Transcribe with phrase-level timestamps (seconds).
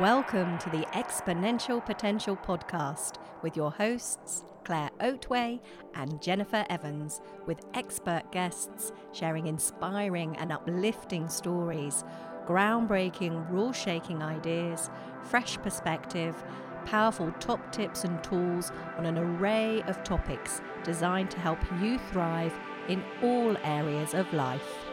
[0.00, 5.60] Welcome to the Exponential Potential Podcast with your hosts, Claire Oatway
[5.94, 12.02] and Jennifer Evans, with expert guests sharing inspiring and uplifting stories,
[12.46, 14.90] groundbreaking, rule shaking ideas,
[15.22, 16.44] fresh perspective,
[16.84, 22.58] powerful top tips and tools on an array of topics designed to help you thrive
[22.88, 24.85] in all areas of life.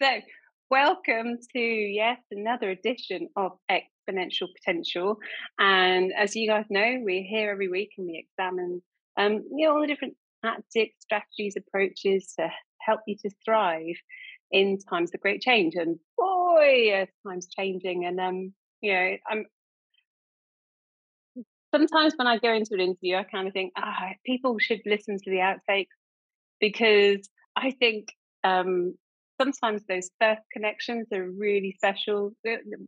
[0.00, 0.20] So,
[0.70, 5.18] welcome to yes another edition of Exponential Potential.
[5.58, 8.80] And as you guys know, we're here every week and we examine
[9.16, 12.48] um, you know all the different tactics, strategies, approaches to
[12.80, 13.96] help you to thrive
[14.52, 15.74] in times of great change.
[15.74, 18.04] And boy, times changing.
[18.04, 19.46] And um, you know, I'm
[21.74, 25.18] sometimes when I go into an interview, I kind of think, ah, people should listen
[25.18, 25.86] to the outtakes
[26.60, 28.10] because I think
[28.44, 28.94] um,
[29.40, 32.32] sometimes those first connections are really special.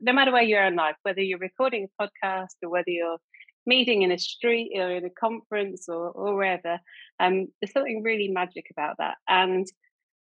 [0.01, 3.19] No matter where you are in life, whether you're recording a podcast or whether you're
[3.67, 6.79] meeting in a street or in a conference or, or wherever,
[7.19, 9.17] um, there's something really magic about that.
[9.29, 9.67] And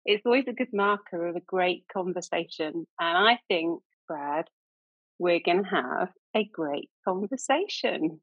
[0.05, 2.87] it's always a good marker of a great conversation.
[2.99, 4.47] And I think, Brad,
[5.19, 8.21] we're going to have a great conversation.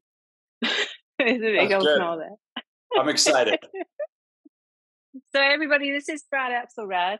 [0.62, 2.64] There's a big old smile there.
[2.98, 3.58] I'm excited.
[5.34, 7.18] so, everybody, this is Brad Axelrad.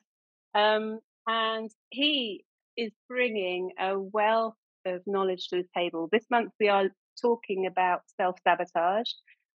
[0.54, 2.44] Um, and he
[2.76, 4.54] is bringing a wealth
[4.86, 6.08] of knowledge to the table.
[6.10, 9.10] This month, we are talking about self sabotage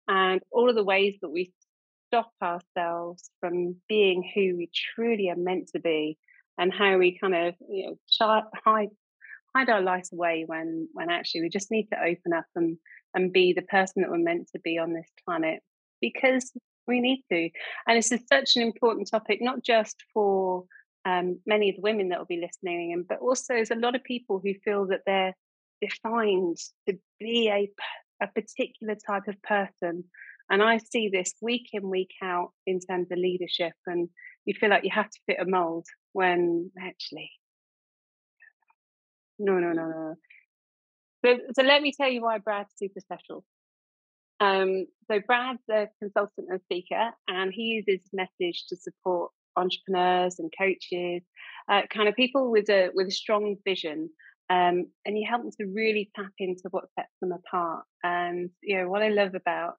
[0.07, 1.53] and all of the ways that we
[2.09, 6.17] stop ourselves from being who we truly are meant to be
[6.57, 8.89] and how we kind of you know hide
[9.55, 12.79] hide our light away when when actually we just need to open up and
[13.15, 15.61] and be the person that we're meant to be on this planet
[16.01, 16.53] because
[16.87, 17.51] we need to
[17.87, 20.65] and this is such an important topic not just for
[21.05, 23.95] um, many of the women that will be listening, and but also there's a lot
[23.95, 25.35] of people who feel that they're
[25.81, 27.71] defined to be a
[28.21, 30.05] a particular type of person.
[30.51, 34.09] And I see this week in, week out in terms of leadership, and
[34.45, 37.31] you feel like you have to fit a mold when actually,
[39.39, 40.15] no, no, no, no.
[41.25, 43.45] So, so let me tell you why Brad's super special.
[44.41, 50.39] Um, so Brad's a consultant and speaker, and he uses his message to support entrepreneurs
[50.39, 51.23] and coaches,
[51.71, 54.11] uh, kind of people with a with a strong vision.
[54.51, 57.85] Um, and you help them to really tap into what sets them apart.
[58.03, 59.75] And you know what I love about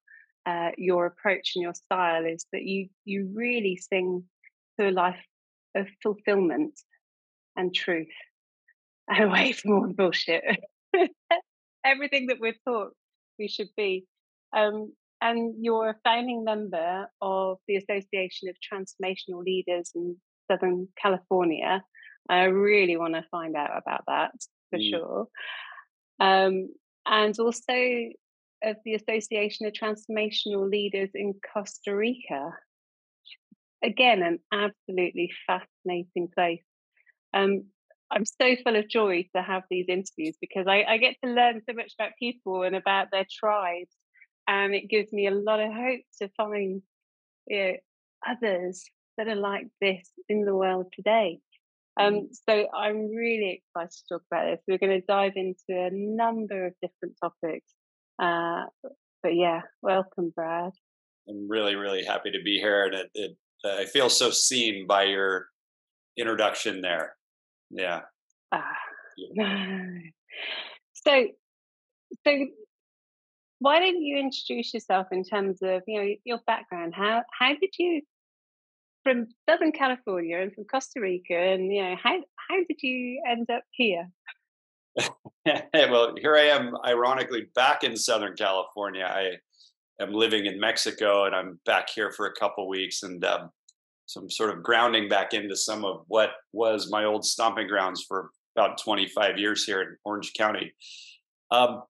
[0.45, 4.23] uh, your approach and your style is that you you really sing
[4.79, 5.23] to a life
[5.75, 6.79] of fulfillment
[7.55, 8.07] and truth,
[9.17, 10.43] away from all the bullshit.
[11.85, 12.93] Everything that we're taught
[13.37, 14.05] we should be.
[14.55, 20.15] Um, and you're a founding member of the Association of Transformational Leaders in
[20.49, 21.83] Southern California.
[22.29, 24.31] I really want to find out about that
[24.69, 24.89] for mm.
[24.89, 25.27] sure.
[26.19, 26.69] Um,
[27.05, 28.09] and also
[28.63, 32.53] of the Association of Transformational Leaders in Costa Rica.
[33.83, 36.63] Again, an absolutely fascinating place.
[37.33, 37.65] Um,
[38.11, 41.61] I'm so full of joy to have these interviews because I, I get to learn
[41.67, 43.95] so much about people and about their tribes
[44.49, 46.81] and it gives me a lot of hope to find
[47.47, 47.73] you know,
[48.27, 48.83] others
[49.17, 51.39] that are like this in the world today.
[51.99, 52.27] Um, mm.
[52.49, 54.63] so I'm really excited to talk about this.
[54.67, 57.71] We're going to dive into a number of different topics.
[58.21, 58.63] Uh,
[59.21, 60.71] but yeah, welcome, Brad.
[61.29, 64.87] I'm really, really happy to be here, and it, it uh, I feel so seen
[64.87, 65.47] by your
[66.17, 67.15] introduction there.
[67.69, 68.01] Yeah.
[68.51, 68.63] Ah.
[69.17, 69.85] yeah.
[70.93, 71.27] so,
[72.25, 72.45] so
[73.59, 76.93] why don't you introduce yourself in terms of you know your background?
[76.95, 78.01] How how did you
[79.03, 83.49] from Southern California and from Costa Rica, and you know how how did you end
[83.49, 84.09] up here?
[85.45, 89.05] well, here I am, ironically back in Southern California.
[89.05, 89.37] I
[90.01, 93.49] am living in Mexico, and I'm back here for a couple weeks, and um,
[94.05, 98.31] some sort of grounding back into some of what was my old stomping grounds for
[98.55, 100.73] about 25 years here in Orange County.
[101.51, 101.83] Um,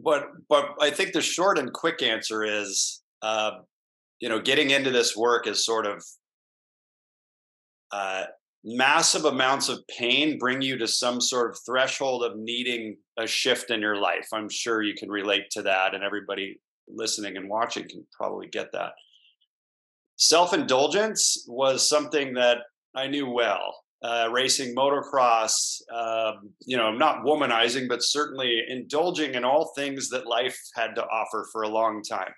[0.00, 3.52] but but I think the short and quick answer is, uh,
[4.20, 6.04] you know, getting into this work is sort of
[7.92, 8.24] uh,
[8.64, 13.70] massive amounts of pain bring you to some sort of threshold of needing a shift
[13.70, 14.26] in your life.
[14.32, 18.72] I'm sure you can relate to that, and everybody listening and watching can probably get
[18.72, 18.92] that.
[20.16, 22.58] Self indulgence was something that
[22.94, 29.44] I knew well uh, racing motocross, um, you know, not womanizing, but certainly indulging in
[29.44, 32.34] all things that life had to offer for a long time.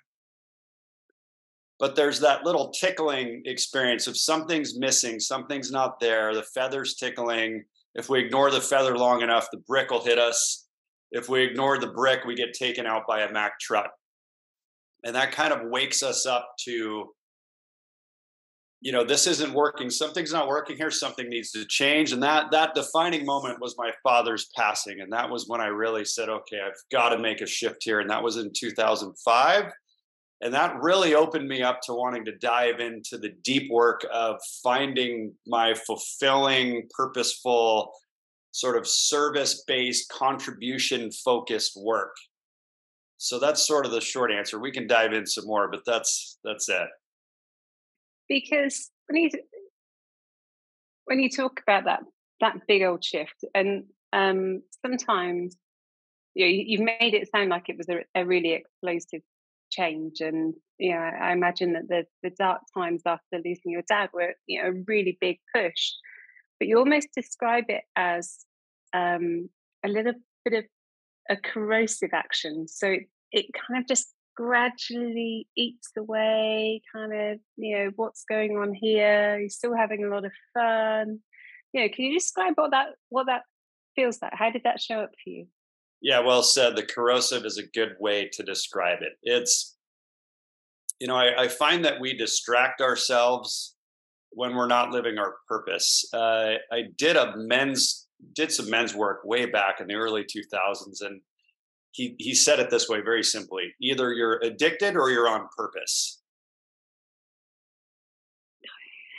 [1.79, 7.63] but there's that little tickling experience of something's missing, something's not there, the feather's tickling.
[7.93, 10.67] If we ignore the feather long enough, the brick will hit us.
[11.11, 13.91] If we ignore the brick, we get taken out by a Mack truck.
[15.03, 17.13] And that kind of wakes us up to,
[18.79, 19.89] you know, this isn't working.
[19.89, 20.91] Something's not working here.
[20.91, 22.11] Something needs to change.
[22.11, 25.01] And that that defining moment was my father's passing.
[25.01, 27.99] And that was when I really said, okay, I've got to make a shift here.
[27.99, 29.71] And that was in 2005
[30.41, 34.39] and that really opened me up to wanting to dive into the deep work of
[34.63, 37.91] finding my fulfilling purposeful
[38.51, 42.15] sort of service based contribution focused work
[43.17, 46.37] so that's sort of the short answer we can dive in some more but that's
[46.43, 46.87] that's it
[48.27, 49.29] because when you
[51.05, 52.03] when you talk about that
[52.41, 55.57] that big old shift and um sometimes
[56.35, 59.21] you know, you've made it sound like it was a, a really explosive
[59.69, 64.09] change and you know i imagine that the the dark times after losing your dad
[64.13, 65.91] were you know a really big push
[66.59, 68.45] but you almost describe it as
[68.93, 69.49] um,
[69.83, 70.13] a little
[70.43, 70.65] bit of
[71.29, 72.67] a corrosive action.
[72.67, 78.55] So it, it kind of just gradually eats away kind of you know what's going
[78.57, 81.19] on here you're still having a lot of fun
[81.73, 83.41] you know can you describe what that what that
[83.95, 85.47] feels like how did that show up for you
[86.01, 86.75] yeah, well said.
[86.75, 89.13] The corrosive is a good way to describe it.
[89.23, 89.75] It's,
[90.99, 93.75] you know, I, I find that we distract ourselves
[94.31, 96.07] when we're not living our purpose.
[96.13, 101.01] Uh, I did a men's, did some men's work way back in the early 2000s,
[101.01, 101.21] and
[101.97, 106.21] he he said it this way very simply: either you're addicted or you're on purpose.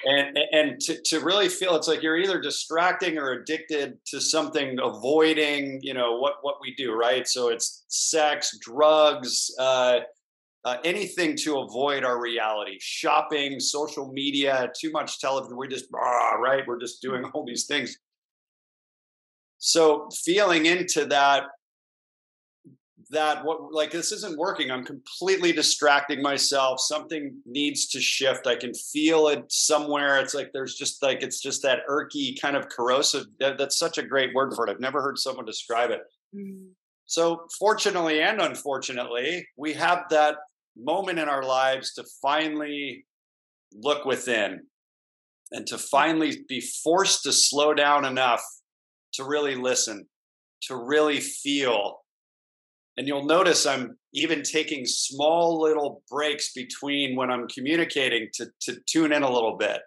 [0.05, 4.79] And and to, to really feel it's like you're either distracting or addicted to something
[4.81, 7.27] avoiding you know what what we do right?
[7.27, 10.01] So it's sex drugs uh,
[10.65, 12.77] uh, anything to avoid our reality.
[12.79, 16.63] Shopping social media too much television we're just ah, right?
[16.65, 17.99] We're just doing all these things.
[19.59, 21.47] So feeling into that
[23.11, 24.71] that what like this isn't working.
[24.71, 26.81] I'm completely distracting myself.
[26.81, 28.47] Something needs to shift.
[28.47, 30.19] I can feel it somewhere.
[30.19, 33.99] It's like there's just like it's just that irky kind of corrosive that, that's such
[33.99, 34.71] a great word for it.
[34.71, 36.01] I've never heard someone describe it.
[36.37, 36.73] Mm.
[37.07, 40.37] so fortunately and unfortunately we have that
[40.77, 43.07] moment in our lives to finally
[43.73, 44.61] look within
[45.51, 48.43] and to finally be forced to slow down enough
[49.15, 50.07] to really listen
[50.61, 52.01] to really feel
[52.99, 58.81] and you'll notice I'm even taking small little breaks between when I'm communicating to, to
[58.87, 59.81] tune in a little bit.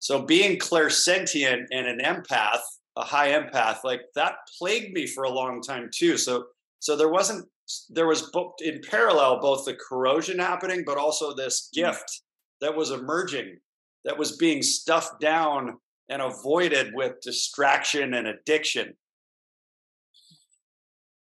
[0.00, 2.60] So being clairsentient and an empath,
[2.96, 6.18] a high empath, like that plagued me for a long time too.
[6.18, 6.44] So
[6.80, 7.48] so there wasn't
[7.88, 8.30] there was
[8.60, 11.82] in parallel both the corrosion happening, but also this mm.
[11.82, 12.20] gift
[12.60, 13.56] that was emerging
[14.04, 15.78] that was being stuffed down
[16.10, 18.94] and avoided with distraction and addiction.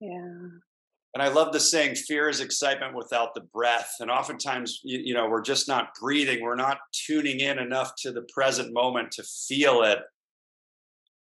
[0.00, 0.48] Yeah.
[1.14, 3.94] And I love the saying, fear is excitement without the breath.
[4.00, 6.42] And oftentimes, you, you, know, we're just not breathing.
[6.42, 10.00] We're not tuning in enough to the present moment to feel it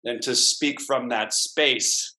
[0.03, 2.15] and to speak from that space.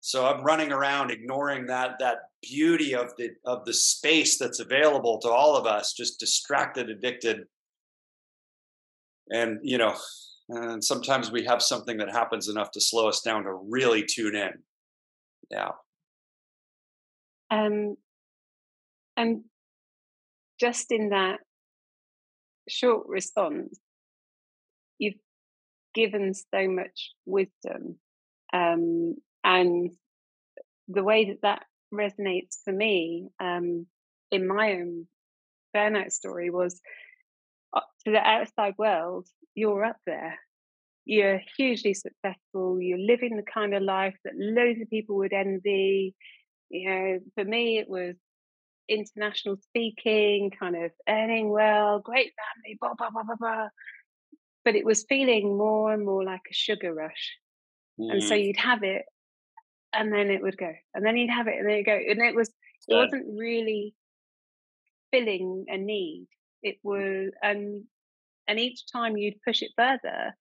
[0.00, 5.20] So I'm running around ignoring that that beauty of the of the space that's available
[5.20, 7.44] to all of us, just distracted, addicted.
[9.30, 9.94] And you know,
[10.48, 14.34] and sometimes we have something that happens enough to slow us down to really tune
[14.34, 14.50] in.
[15.52, 15.72] Yeah.
[17.50, 17.96] Um,
[19.16, 19.42] and
[20.58, 21.40] just in that
[22.68, 23.78] short response,
[24.98, 25.20] you've
[25.94, 27.98] given so much wisdom.
[28.54, 29.90] Um, and
[30.88, 33.86] the way that that resonates for me um,
[34.30, 35.06] in my own
[35.76, 36.80] burnout story was
[37.74, 40.38] uh, to the outside world, you're up there.
[41.04, 42.80] You're hugely successful.
[42.80, 46.14] You're living the kind of life that loads of people would envy
[46.72, 48.16] you know, for me, it was
[48.88, 53.68] international speaking, kind of earning well, great family, blah, blah, blah, blah, blah.
[54.64, 57.36] But it was feeling more and more like a sugar rush.
[58.00, 58.12] Mm.
[58.12, 58.46] And so mm.
[58.46, 59.04] you'd have it
[59.92, 60.72] and then it would go.
[60.94, 61.92] And then you'd have it and then it'd go.
[61.92, 62.50] And it was,
[62.88, 63.94] it wasn't really
[65.12, 66.26] filling a need.
[66.62, 67.84] It was, and,
[68.48, 70.34] and each time you'd push it further,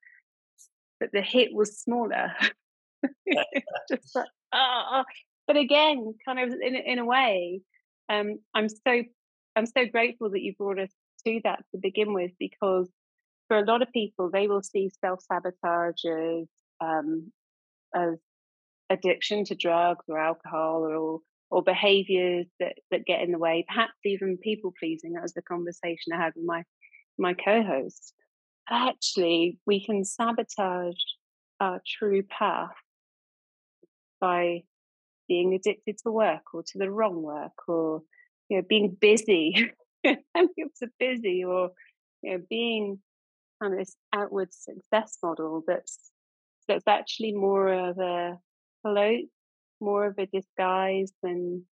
[1.01, 2.31] but the hit was smaller.
[3.89, 5.03] just like, oh,
[5.48, 7.62] but again, kind of in in a way,
[8.10, 9.03] um, I'm so
[9.55, 10.91] I'm so grateful that you brought us
[11.25, 12.89] to that to begin with because
[13.48, 16.48] for a lot of people they will see self sabotage as
[16.79, 17.31] um,
[17.96, 18.20] as
[18.91, 21.20] addiction to drugs or alcohol or
[21.51, 25.13] or behaviors that, that get in the way, perhaps even people pleasing.
[25.13, 26.63] That was the conversation I had with my,
[27.20, 28.13] my co host.
[28.70, 30.96] Actually, we can sabotage
[31.60, 32.75] our true path
[34.20, 34.63] by
[35.27, 38.01] being addicted to work or to the wrong work or
[38.50, 39.72] you know being busy
[40.06, 41.72] I'm so busy or
[42.22, 43.00] you know being
[43.62, 46.12] kind of this outward success model that's
[46.68, 48.38] that's actually more of a
[48.82, 49.25] float
[49.82, 51.65] more of a disguise than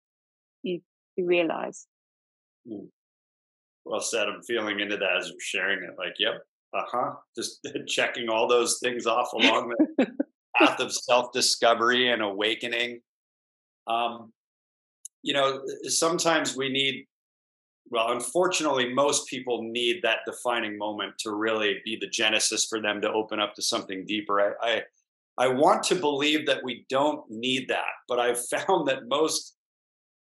[0.64, 0.82] you,
[1.16, 1.88] you realize.
[2.68, 2.88] Hmm.
[3.86, 4.28] Well said.
[4.28, 5.96] I'm feeling into that as you're sharing it.
[5.98, 6.42] Like, yep,
[6.74, 7.12] uh huh.
[7.36, 10.08] Just checking all those things off along the
[10.56, 13.02] path of self discovery and awakening.
[13.88, 14.32] Um,
[15.22, 17.06] you know, sometimes we need,
[17.90, 23.02] well, unfortunately, most people need that defining moment to really be the genesis for them
[23.02, 24.56] to open up to something deeper.
[24.62, 24.84] I, I
[25.40, 29.56] I want to believe that we don't need that, but I've found that most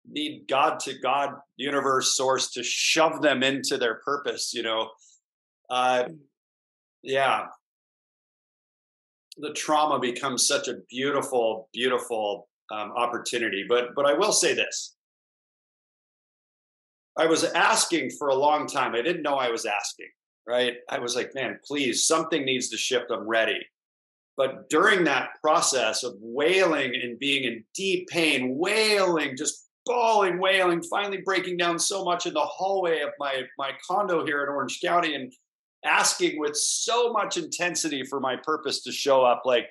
[0.09, 4.53] need God to God, universe, source to shove them into their purpose.
[4.53, 4.89] You know,
[5.69, 6.05] uh,
[7.03, 7.45] yeah,
[9.37, 13.65] the trauma becomes such a beautiful, beautiful um, opportunity.
[13.67, 14.95] But but I will say this:
[17.17, 18.95] I was asking for a long time.
[18.95, 20.09] I didn't know I was asking.
[20.47, 20.77] Right?
[20.89, 23.11] I was like, man, please, something needs to shift.
[23.11, 23.59] I'm ready.
[24.35, 30.81] But during that process of wailing and being in deep pain, wailing, just bawling, wailing,
[30.81, 34.79] finally breaking down so much in the hallway of my, my condo here in Orange
[34.81, 35.31] County and
[35.85, 39.69] asking with so much intensity for my purpose to show up like,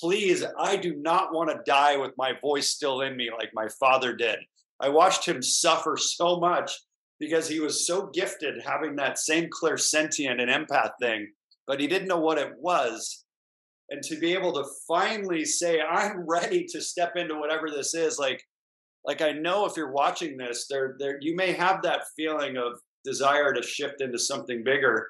[0.00, 3.68] please, I do not want to die with my voice still in me like my
[3.80, 4.38] father did.
[4.80, 6.72] I watched him suffer so much
[7.18, 11.26] because he was so gifted having that same clairsentient and empath thing,
[11.66, 13.24] but he didn't know what it was
[13.90, 18.18] and to be able to finally say i'm ready to step into whatever this is
[18.18, 18.42] like
[19.04, 22.78] like i know if you're watching this there there you may have that feeling of
[23.04, 25.08] desire to shift into something bigger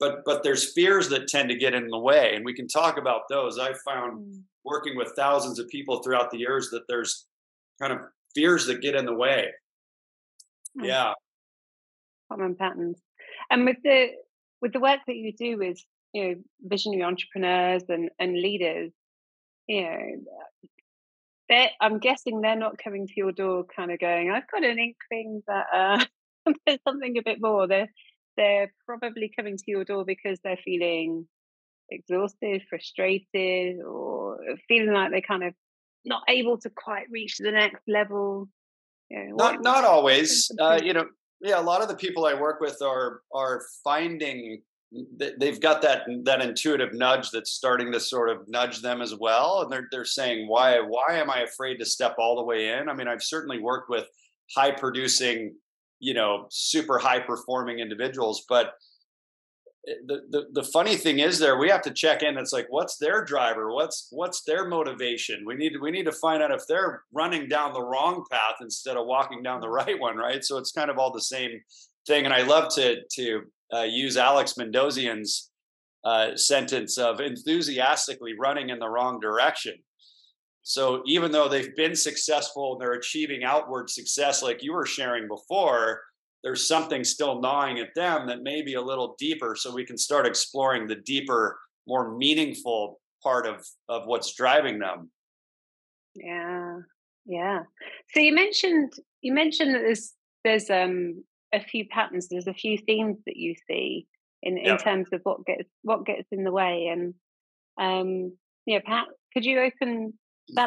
[0.00, 2.98] but but there's fears that tend to get in the way and we can talk
[2.98, 3.58] about those.
[3.58, 4.42] I found mm.
[4.64, 7.26] working with thousands of people throughout the years that there's
[7.80, 8.00] kind of
[8.34, 9.48] fears that get in the way.
[10.78, 10.86] Mm.
[10.86, 11.12] yeah.
[12.30, 12.98] Common patterns.
[13.50, 14.08] And with the
[14.60, 15.78] with the work that you do with
[16.12, 18.92] you know visionary entrepreneurs and and leaders
[19.66, 20.00] you know
[21.50, 24.78] they i'm guessing they're not coming to your door kind of going i've got an
[24.78, 26.04] inkling that uh,
[26.66, 27.66] there's something a bit more.
[27.66, 27.90] They're
[28.38, 31.26] they're probably coming to your door because they're feeling
[31.90, 35.52] exhausted frustrated or feeling like they're kind of
[36.04, 38.48] not able to quite reach the next level.
[39.10, 40.50] You know, not not always.
[40.58, 41.06] uh, you know
[41.40, 44.60] yeah a lot of the people i work with are are finding
[45.38, 49.62] they've got that that intuitive nudge that's starting to sort of nudge them as well
[49.62, 52.88] and they're they're saying why why am i afraid to step all the way in?
[52.88, 54.06] I mean i've certainly worked with
[54.56, 55.54] high producing
[56.00, 58.74] you know super high performing individuals but
[59.88, 62.66] eh, the, the the funny thing is there we have to check in it's like
[62.70, 63.72] what's their driver?
[63.72, 65.44] What's what's their motivation?
[65.44, 68.96] We need we need to find out if they're running down the wrong path instead
[68.96, 70.44] of walking down the right one right?
[70.44, 71.60] So it's kind of all the same
[72.06, 75.50] thing and i love to to uh, use Alex Mandossian's
[76.04, 79.74] uh, sentence of enthusiastically running in the wrong direction.
[80.68, 85.26] So even though they've been successful and they're achieving outward success, like you were sharing
[85.26, 86.02] before,
[86.44, 89.56] there's something still gnawing at them that may be a little deeper.
[89.56, 95.10] So we can start exploring the deeper, more meaningful part of of what's driving them.
[96.14, 96.80] Yeah,
[97.24, 97.60] yeah.
[98.12, 100.12] So you mentioned you mentioned that there's
[100.44, 102.28] there's um a few patterns.
[102.28, 104.06] There's a few themes that you see
[104.42, 107.14] in in terms of what gets what gets in the way, and
[107.80, 110.12] um, yeah, perhaps could you open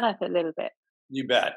[0.04, 0.72] up a little bit?
[1.08, 1.54] You bet.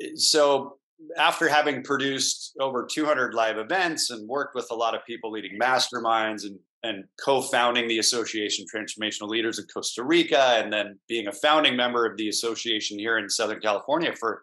[0.00, 0.78] Eh, so
[1.18, 5.58] after having produced over 200 live events and worked with a lot of people leading
[5.58, 11.32] masterminds and and co-founding the association transformational leaders in costa rica and then being a
[11.32, 14.42] founding member of the association here in southern california for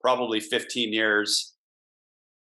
[0.00, 1.54] probably 15 years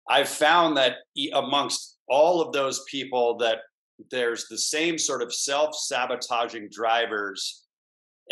[0.09, 0.97] I've found that
[1.33, 3.59] amongst all of those people that
[4.11, 7.65] there's the same sort of self-sabotaging drivers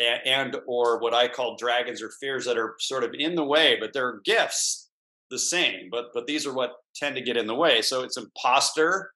[0.00, 3.44] and, and, or what I call dragons or fears that are sort of in the
[3.44, 4.90] way, but they're gifts
[5.30, 7.82] the same, but but these are what tend to get in the way.
[7.82, 9.12] So it's imposter,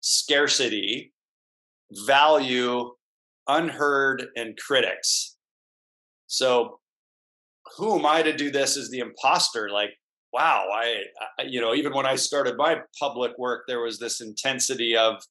[0.00, 1.12] scarcity,
[2.06, 2.92] value,
[3.48, 5.36] unheard, and critics.
[6.28, 6.78] So
[7.76, 9.68] who am I to do this as the imposter?
[9.70, 9.90] Like
[10.32, 11.02] wow, I,
[11.38, 15.22] I, you know, even when I started my public work, there was this intensity of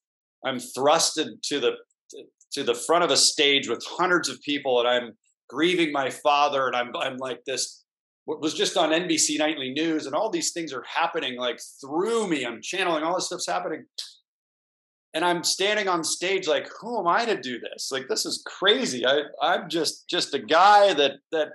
[0.44, 1.72] I'm thrusted to the
[2.52, 5.12] to the front of a stage with hundreds of people, and I'm
[5.48, 7.84] grieving my father, and I'm I'm like this
[8.26, 12.44] was just on NBC Nightly News, and all these things are happening like through me.
[12.44, 13.84] I'm channeling all this stuff's happening,
[15.14, 17.90] and I'm standing on stage like, who am I to do this?
[17.90, 19.06] Like this is crazy.
[19.06, 21.48] I I'm just just a guy that that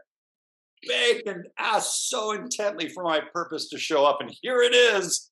[0.87, 5.29] begged and asked so intently for my purpose to show up, and here it is.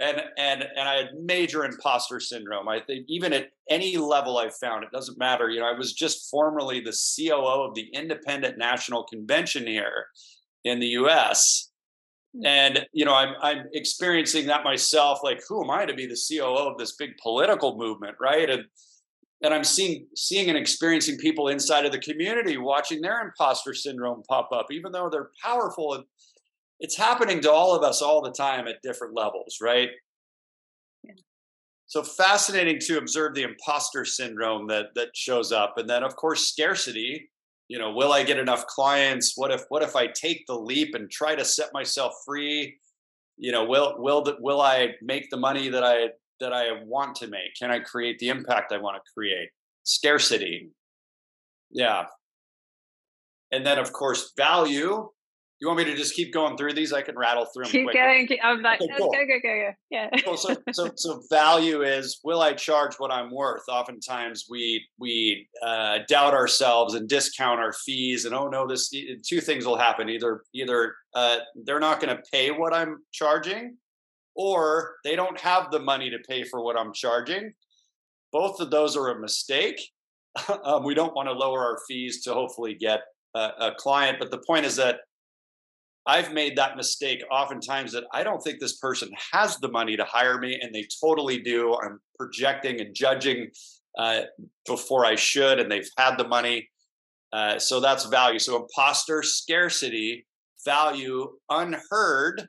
[0.00, 2.68] And and and I had major imposter syndrome.
[2.68, 5.50] I think even at any level I found, it doesn't matter.
[5.50, 10.06] You know, I was just formerly the COO of the Independent National Convention here
[10.64, 11.70] in the US.
[12.36, 12.46] Hmm.
[12.46, 15.20] And you know, I'm I'm experiencing that myself.
[15.22, 18.48] Like, who am I to be the COO of this big political movement, right?
[18.48, 18.64] And
[19.42, 24.22] and I'm seeing seeing and experiencing people inside of the community watching their imposter syndrome
[24.28, 25.94] pop up, even though they're powerful.
[25.94, 26.04] And
[26.80, 29.90] it's happening to all of us all the time at different levels, right?
[31.02, 31.14] Yeah.
[31.86, 36.46] So fascinating to observe the imposter syndrome that that shows up, and then of course
[36.46, 37.30] scarcity.
[37.68, 39.34] You know will i get enough clients?
[39.36, 42.78] What if what if i take the leap and try to set myself free?
[43.36, 46.08] You know will will the, will i make the money that i
[46.40, 47.54] that i want to make?
[47.58, 49.50] Can i create the impact i want to create?
[49.82, 50.70] Scarcity.
[51.70, 52.06] Yeah.
[53.52, 55.10] And then of course value
[55.60, 56.92] you want me to just keep going through these?
[56.92, 57.72] I can rattle through them.
[57.72, 58.00] Keep quickly.
[58.00, 58.26] going.
[58.28, 59.10] Keep, I'm like, okay, cool.
[59.10, 59.70] go, go, go, go.
[59.90, 60.10] Yeah.
[60.24, 60.36] cool.
[60.36, 63.62] So, so, so value is will I charge what I'm worth?
[63.68, 68.92] Oftentimes we we uh, doubt ourselves and discount our fees, and oh no, this
[69.26, 70.08] two things will happen.
[70.08, 73.76] Either either uh, they're not going to pay what I'm charging,
[74.36, 77.52] or they don't have the money to pay for what I'm charging.
[78.30, 79.80] Both of those are a mistake.
[80.62, 83.00] um, we don't want to lower our fees to hopefully get
[83.34, 85.00] a, a client, but the point is that
[86.08, 90.04] I've made that mistake oftentimes that I don't think this person has the money to
[90.04, 91.76] hire me, and they totally do.
[91.84, 93.50] I'm projecting and judging
[93.98, 94.22] uh,
[94.66, 96.66] before I should, and they've had the money.
[97.30, 98.38] Uh, so that's value.
[98.38, 100.26] So imposter, scarcity,
[100.64, 102.48] value, unheard.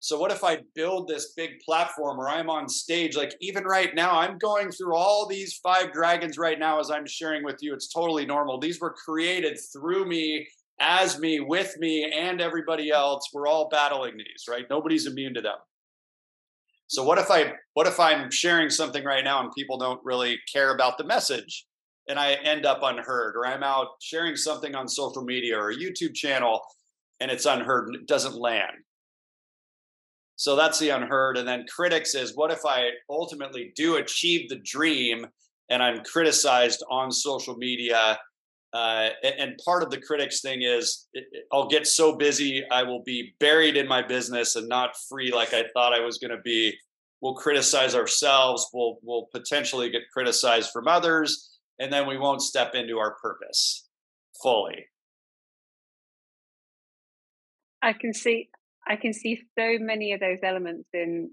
[0.00, 3.14] So what if I build this big platform or I'm on stage?
[3.14, 7.06] Like even right now, I'm going through all these five dragons right now as I'm
[7.06, 7.74] sharing with you.
[7.74, 8.58] It's totally normal.
[8.58, 10.46] These were created through me
[10.78, 14.66] as me, with me, and everybody else, we're all battling these, right?
[14.68, 15.56] Nobody's immune to them.
[16.88, 20.38] So what if I what if I'm sharing something right now and people don't really
[20.52, 21.66] care about the message
[22.08, 25.76] and I end up unheard or I'm out sharing something on social media or a
[25.76, 26.60] YouTube channel
[27.18, 28.72] and it's unheard and it doesn't land.
[30.36, 34.60] So that's the unheard and then critics is what if I ultimately do achieve the
[34.64, 35.26] dream
[35.68, 38.16] and I'm criticized on social media
[38.76, 39.08] uh,
[39.38, 41.08] and, part of the critics thing is
[41.50, 45.54] I'll get so busy, I will be buried in my business and not free like
[45.54, 46.74] I thought I was going to be.
[47.22, 48.68] We'll criticize ourselves.
[48.74, 53.88] We'll we'll potentially get criticized from others, and then we won't step into our purpose
[54.42, 54.84] fully.
[57.80, 58.50] I can see
[58.86, 61.30] I can see so many of those elements in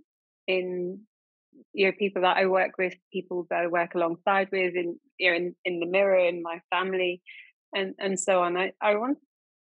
[0.47, 1.01] in
[1.73, 5.31] you know people that I work with, people that I work alongside with, in you
[5.31, 7.21] know in, in the mirror, in my family,
[7.73, 8.57] and and so on.
[8.57, 9.17] I I want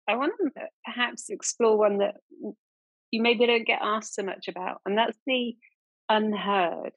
[0.08, 0.50] I want to
[0.86, 2.16] perhaps explore one that
[3.12, 5.56] you maybe don't get asked so much about, and that's the
[6.10, 6.92] unheard.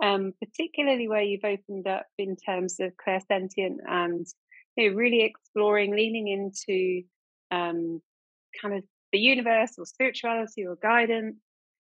[0.00, 4.24] Um, particularly where you've opened up in terms of clairsentient and
[4.76, 7.02] you know, really exploring, leaning into
[7.50, 8.00] um,
[8.62, 11.36] kind of the universe or spirituality or guidance.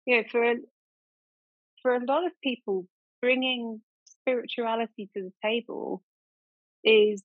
[0.08, 0.56] You know, for
[1.82, 2.86] for a lot of people,
[3.22, 6.02] bringing spirituality to the table
[6.84, 7.24] is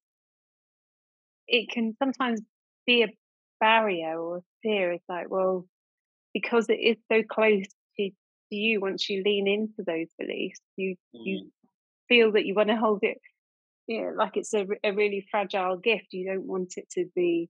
[1.48, 2.40] it can sometimes
[2.86, 3.08] be a
[3.60, 4.92] barrier or a fear.
[4.92, 5.66] It's like, well,
[6.34, 7.66] because it is so close
[7.98, 11.20] to, to you, once you lean into those beliefs, you mm.
[11.24, 11.50] you
[12.08, 13.18] feel that you want to hold it,
[13.86, 16.08] you know, like it's a, a really fragile gift.
[16.12, 17.48] You don't want it to be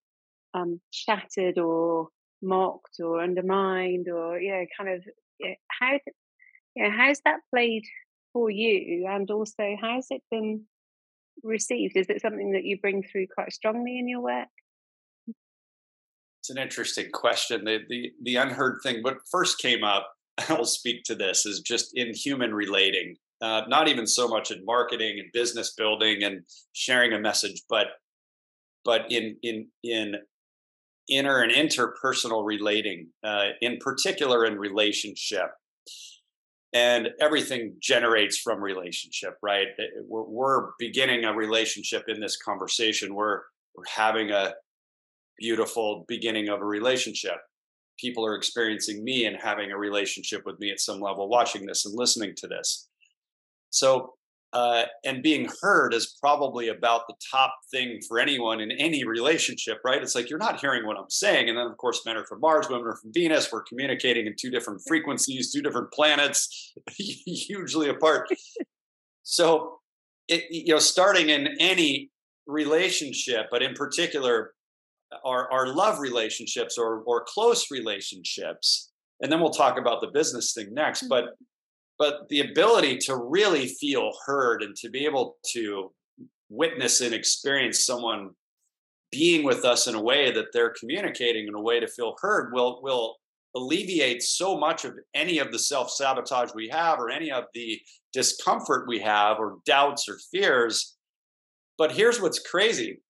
[0.54, 2.08] um, shattered or
[2.42, 5.04] mocked or undermined or you know, kind of
[5.40, 5.98] you know, how
[6.76, 7.84] yeah, how's that played
[8.34, 9.06] for you?
[9.08, 10.64] And also, how's it been
[11.42, 11.96] received?
[11.96, 14.48] Is it something that you bring through quite strongly in your work?
[16.40, 17.64] It's an interesting question.
[17.64, 19.02] The the the unheard thing.
[19.02, 20.12] What first came up,
[20.48, 23.16] I'll speak to this, is just in human relating.
[23.40, 27.86] Uh, not even so much in marketing and business building and sharing a message, but
[28.84, 30.14] but in in in
[31.08, 35.50] inner and interpersonal relating, uh, in particular in relationship
[36.72, 39.68] and everything generates from relationship right?
[39.78, 43.40] Eh, we're, we're, beginning a relationship in this conversation we're
[43.74, 44.54] we're having a
[45.38, 47.36] beautiful beginning of a relationship.
[47.98, 51.86] People are experiencing me and having a relationship with me at some level watching this
[51.86, 52.88] and listening to this.
[53.70, 54.14] So
[54.52, 59.78] uh, and being heard is probably about the top thing for anyone in any relationship,
[59.84, 60.02] right?
[60.02, 61.48] It's like you're not hearing what I'm saying.
[61.48, 63.50] And then, of course, men are from Mars, women are from Venus.
[63.50, 68.28] We're communicating in two different frequencies, two different planets, hugely apart.
[69.22, 69.78] so,
[70.28, 72.10] it, you know, starting in any
[72.46, 74.52] relationship, but in particular,
[75.24, 80.52] our, our love relationships or, or close relationships, and then we'll talk about the business
[80.52, 81.06] thing next.
[81.08, 81.24] But
[81.98, 85.92] but the ability to really feel heard and to be able to
[86.48, 88.30] witness and experience someone
[89.10, 92.52] being with us in a way that they're communicating in a way to feel heard
[92.52, 93.16] will will
[93.54, 97.80] alleviate so much of any of the self-sabotage we have or any of the
[98.12, 100.96] discomfort we have or doubts or fears.
[101.78, 103.00] But here's what's crazy.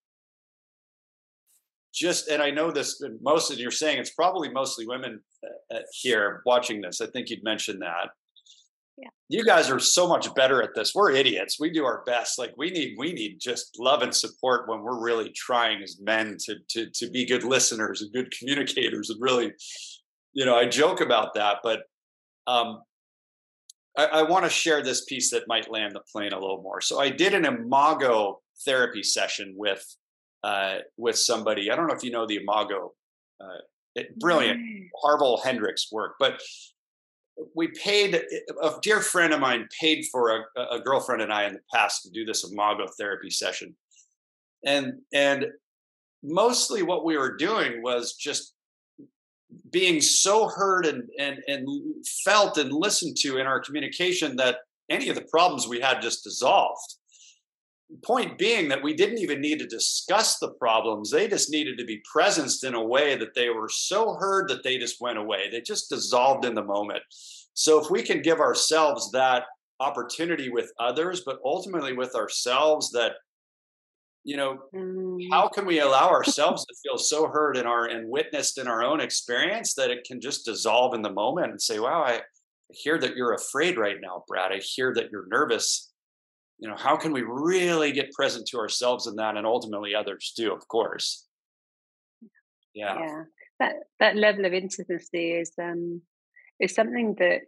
[1.93, 5.79] Just and i know this most of you're saying it's probably mostly women uh, uh,
[5.91, 7.01] here watching this.
[7.01, 8.09] I think you'd mentioned that
[8.97, 9.09] yeah.
[9.29, 10.93] you guys are so much better at this.
[10.95, 11.59] We're idiots.
[11.59, 12.39] We do our best.
[12.39, 16.37] Like we need we need just love and support when we're really trying as men
[16.45, 19.53] to to to be good listeners and good communicators and really
[20.37, 21.81] you know i joke about that but
[22.45, 22.81] um
[23.97, 26.79] i, I want to share this piece that might land the plane a little more.
[26.81, 29.83] So i did an imago therapy session with
[30.43, 31.71] uh with somebody.
[31.71, 32.93] I don't know if you know the imago
[33.41, 34.61] uh brilliant.
[35.01, 36.39] Harville Hendrix work but
[37.55, 41.53] we paid a dear friend of mine paid for a, a, girlfriend and I in
[41.53, 43.75] the past to do this imago therapy session.
[44.65, 45.45] And and
[46.23, 48.53] mostly what we were doing was just
[49.71, 51.67] being so heard and and and
[52.23, 54.57] felt and listened to in our communication that
[54.89, 56.95] any of the problems we had just dissolved
[58.03, 61.09] point being that we didn't even need to discuss the problems.
[61.09, 64.63] They just needed to be presenced in a way that they were so heard that
[64.63, 65.49] they just went away.
[65.49, 67.01] They just dissolved in the moment.
[67.53, 69.45] So if we can give ourselves that
[69.79, 73.13] opportunity with others but ultimately with ourselves that
[74.23, 75.19] you know mm.
[75.31, 78.83] how can we allow ourselves to feel so heard in our and witnessed in our
[78.83, 82.19] own experience that it can just dissolve in the moment and say wow i
[82.71, 84.51] hear that you're afraid right now brad.
[84.51, 85.91] I hear that you're nervous
[86.59, 90.33] you know how can we really get present to ourselves in that and ultimately others
[90.35, 91.25] too of course.
[92.73, 92.99] Yeah.
[92.99, 93.23] Yeah.
[93.59, 96.01] That that level of intimacy is um
[96.59, 97.41] is something that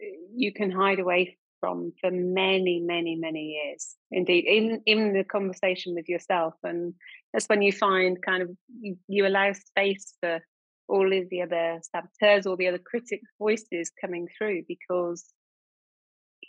[0.00, 3.96] eh, you can hide away from for many many many years.
[4.10, 6.94] Indeed in in the conversation with yourself and
[7.32, 10.40] that's when you find kind of you, you allow space for
[10.88, 15.24] all of the other saboteurs all the other critic voices coming through because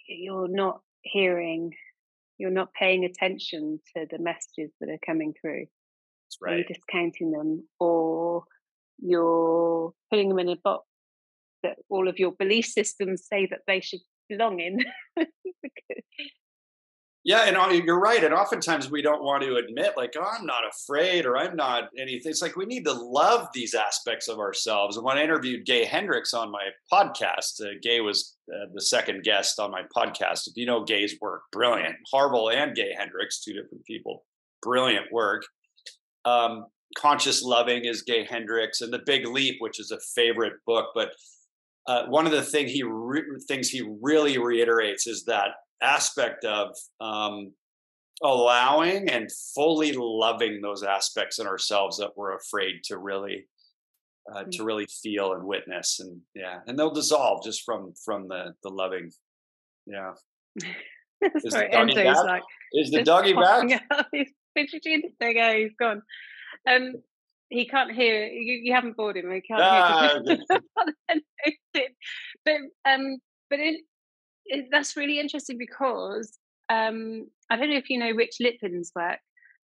[0.08, 1.72] you're not hearing,
[2.38, 5.66] you're not paying attention to the messages that are coming through.
[6.26, 6.58] That's right.
[6.58, 8.44] You're discounting them or
[9.00, 10.86] you're putting them in a box
[11.64, 14.80] that all of your belief systems say that they should belong in.
[17.26, 18.22] Yeah, and you're right.
[18.22, 21.90] And oftentimes we don't want to admit, like, oh, I'm not afraid or I'm not
[21.98, 22.30] anything.
[22.30, 24.98] It's like we need to love these aspects of ourselves.
[24.98, 29.24] And when I interviewed Gay Hendricks on my podcast, uh, Gay was uh, the second
[29.24, 30.48] guest on my podcast.
[30.48, 31.96] If you know Gay's work, brilliant.
[32.12, 34.26] Harville and Gay Hendricks, two different people,
[34.62, 35.46] brilliant work.
[36.26, 36.66] Um,
[36.98, 40.90] Conscious Loving is Gay Hendricks, and The Big Leap, which is a favorite book.
[40.94, 41.12] But
[41.88, 45.50] uh, one of the thing he re- things he really reiterates is that
[45.82, 47.52] aspect of um,
[48.24, 53.46] allowing and fully loving those aspects in ourselves that we're afraid to really
[54.32, 54.66] uh, to mm.
[54.66, 59.12] really feel and witness and yeah and they'll dissolve just from from the the loving
[59.86, 60.14] yeah.
[61.22, 62.18] Is Sorry, the doggy back?
[62.26, 64.08] Like, is the doggy back?
[64.12, 65.04] he's fidgeting.
[65.22, 66.02] There you go he's gone.
[66.70, 66.96] Um
[67.50, 70.20] he can't hear you, you haven't bored him he can't ah,
[71.74, 71.88] hear
[72.44, 72.56] but
[72.86, 73.18] um
[73.50, 73.78] but in
[74.46, 76.38] it, that's really interesting because
[76.70, 79.20] um, I don't know if you know Rich Litvin's work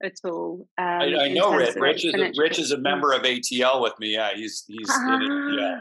[0.03, 0.67] at all.
[0.79, 1.77] Um, I, I know Rich.
[1.77, 4.15] Rich is, a, Rich is a member of ATL with me.
[4.15, 5.81] Yeah, he's he's yeah ah.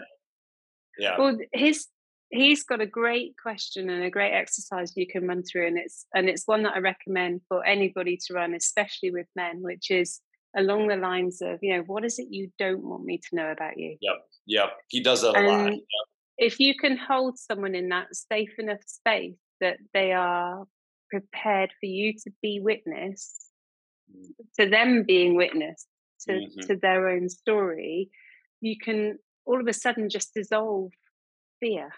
[0.98, 1.16] yeah.
[1.18, 1.88] Well, his
[2.30, 6.06] he's got a great question and a great exercise you can run through, and it's
[6.14, 10.20] and it's one that I recommend for anybody to run, especially with men, which is
[10.56, 13.52] along the lines of you know what is it you don't want me to know
[13.52, 13.98] about you.
[14.02, 14.70] Yep, yep.
[14.90, 15.72] He does that a lot.
[15.72, 15.80] Yep
[16.42, 20.66] if you can hold someone in that safe enough space that they are
[21.12, 23.51] prepared for you to be witness.
[24.60, 25.86] To them being witness
[26.22, 26.68] to, mm-hmm.
[26.68, 28.10] to their own story
[28.62, 30.92] you can all of a sudden just dissolve
[31.60, 31.90] fear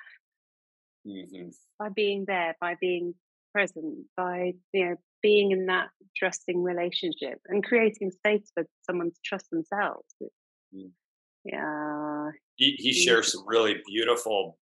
[1.08, 1.50] mm-hmm.
[1.80, 3.14] by being there by being
[3.54, 9.20] present by you know being in that trusting relationship and creating space for someone to
[9.24, 10.08] trust themselves
[10.76, 10.90] mm.
[11.44, 14.58] yeah he, he shares some really beautiful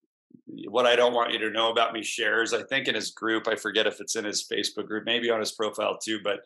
[0.68, 2.54] what I don't want you to know about me shares.
[2.54, 5.40] I think in his group, I forget if it's in his Facebook group, maybe on
[5.40, 6.20] his profile too.
[6.24, 6.40] But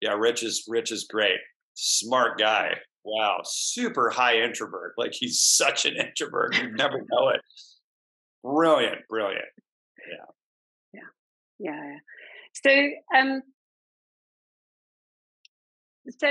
[0.00, 1.38] yeah, Rich is Rich is great,
[1.74, 2.76] smart guy.
[3.04, 4.94] Wow, super high introvert.
[4.96, 6.56] Like he's such an introvert.
[6.60, 7.40] You never know it.
[8.42, 9.44] Brilliant, brilliant.
[10.10, 11.00] Yeah.
[11.60, 11.70] Yeah.
[11.72, 11.98] Yeah.
[12.64, 13.42] So um
[16.18, 16.28] so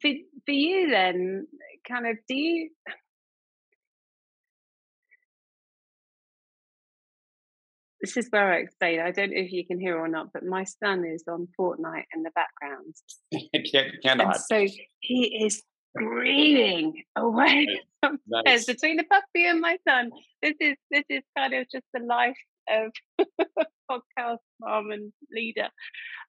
[0.00, 0.10] for
[0.46, 1.46] for you then,
[1.88, 2.70] kind of do you
[8.00, 9.00] this is where I explain.
[9.00, 12.04] I don't know if you can hear or not, but my son is on Fortnite
[12.14, 12.94] in the background.
[13.70, 14.36] Can, cannot.
[14.36, 14.66] And so
[15.00, 15.62] he is
[15.96, 17.66] screaming away
[18.26, 18.64] nice.
[18.64, 20.10] between the puppy and my son.
[20.42, 22.36] This is this is kind of just the life
[22.68, 22.92] of
[23.90, 25.68] podcast mom and leader.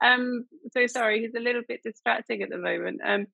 [0.04, 3.02] Um, so sorry, he's a little bit distracting at the moment.
[3.06, 3.28] Um,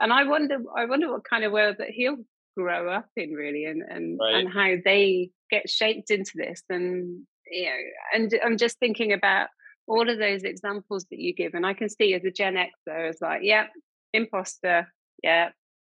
[0.00, 2.16] and I wonder, I wonder what kind of world that he'll
[2.56, 4.36] grow up in, really, and and right.
[4.36, 6.62] and how they get shaped into this.
[6.68, 7.78] And you know,
[8.14, 9.48] and I'm just thinking about
[9.86, 13.08] all of those examples that you give, and I can see as a Gen Xer
[13.08, 13.66] as like, yeah,
[14.12, 14.88] imposter,
[15.22, 15.50] yeah,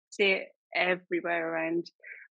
[0.10, 1.92] see it everywhere around.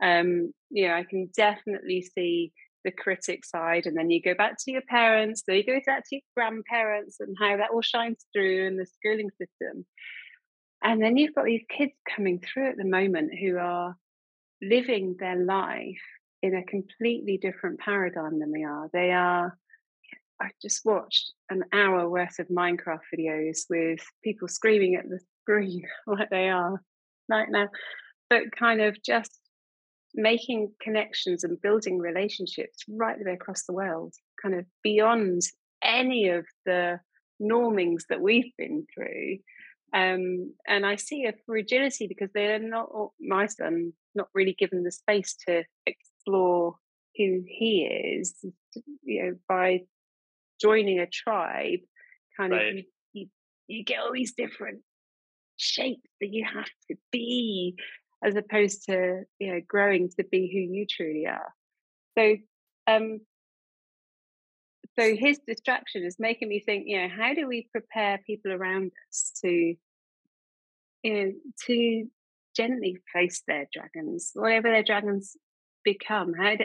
[0.02, 2.52] Um, you know, I can definitely see
[2.84, 6.04] the critic side, and then you go back to your parents, then you go back
[6.08, 9.86] to your grandparents, and how that all shines through in the schooling system.
[10.82, 13.94] And then you've got these kids coming through at the moment who are
[14.60, 16.02] living their life
[16.42, 18.90] in a completely different paradigm than we are.
[18.92, 19.56] They are,
[20.40, 25.84] I just watched an hour worth of Minecraft videos with people screaming at the screen
[26.06, 26.82] like they are
[27.28, 27.68] right now,
[28.28, 29.38] but kind of just
[30.14, 35.42] making connections and building relationships right the way across the world, kind of beyond
[35.82, 37.00] any of the
[37.40, 39.38] normings that we've been through.
[39.94, 42.88] Um, and I see a fragility because they're not,
[43.20, 45.64] my son, not really given the space to
[46.22, 46.74] explore
[47.16, 48.34] who he is,
[49.02, 49.80] you know, by
[50.60, 51.80] joining a tribe,
[52.38, 52.68] kind right.
[52.68, 53.26] of you, you,
[53.66, 54.80] you get all these different
[55.56, 57.76] shapes that you have to be
[58.24, 61.52] as opposed to you know growing to be who you truly are
[62.16, 62.36] so
[62.86, 63.20] um
[64.98, 68.90] so his distraction is making me think you know how do we prepare people around
[69.10, 69.74] us to
[71.02, 71.32] you know
[71.66, 72.06] to
[72.56, 75.36] gently face their dragons whatever their dragons
[75.84, 76.64] become how do,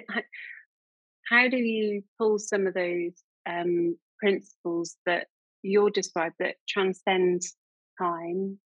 [1.30, 3.14] how, do you pull some of those
[3.50, 5.28] um, principles that
[5.64, 7.42] you're described that transcend
[8.00, 8.60] time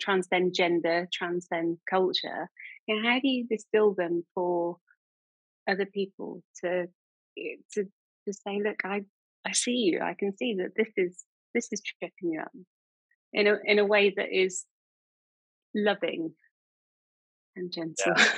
[0.00, 2.50] transcend gender, transcend culture.
[2.86, 4.78] You know, how do you distill them for
[5.68, 6.86] other people to
[7.38, 9.02] eh, to to say, look, I
[9.46, 10.00] I see you.
[10.00, 12.52] I can see that this is this is tripping you up
[13.32, 14.64] in a in a way that is
[15.74, 16.32] loving
[17.54, 18.14] and gentle.
[18.16, 18.28] Yeah,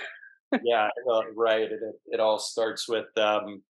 [0.65, 1.63] yeah well, right.
[1.63, 3.63] It, it, it all starts with um,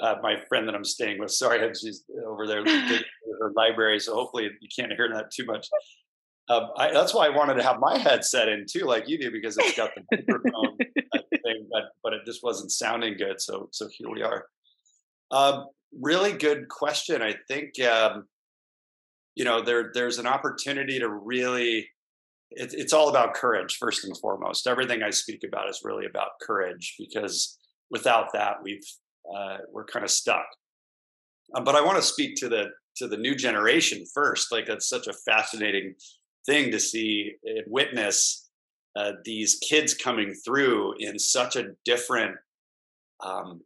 [0.00, 1.30] uh, my friend that I'm staying with.
[1.30, 2.64] Sorry, she's over there
[3.40, 5.68] her library, so hopefully you can't hear that too much.
[6.48, 9.30] Um, I, that's why I wanted to have my headset in too, like you do,
[9.30, 10.76] because it's got the microphone
[11.44, 13.40] thing, but but it just wasn't sounding good.
[13.40, 14.46] So so here we are.
[15.30, 15.66] Um,
[15.98, 17.22] really good question.
[17.22, 18.26] I think um,
[19.34, 21.88] you know there there's an opportunity to really.
[22.56, 24.66] It, it's all about courage first and foremost.
[24.66, 27.58] Everything I speak about is really about courage because
[27.90, 28.86] without that, we've
[29.34, 30.46] uh, we're kind of stuck.
[31.54, 34.52] Um, but I want to speak to the to the new generation first.
[34.52, 35.94] Like that's such a fascinating
[36.46, 38.50] thing to see and witness
[38.96, 42.36] uh, these kids coming through in such a different
[43.20, 43.62] um,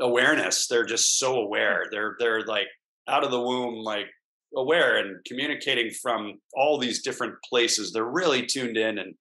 [0.00, 0.66] awareness.
[0.66, 1.84] They're just so aware.
[1.90, 2.68] They're they're like
[3.08, 4.06] out of the womb, like
[4.56, 7.92] aware and communicating from all these different places.
[7.92, 9.14] They're really tuned in and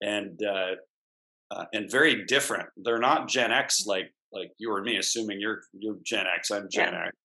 [0.00, 0.74] and uh,
[1.50, 2.68] uh, and very different.
[2.76, 4.96] They're not Gen X like like you or me.
[4.96, 7.06] Assuming you're you're Gen X, I'm Gen yeah.
[7.06, 7.16] X.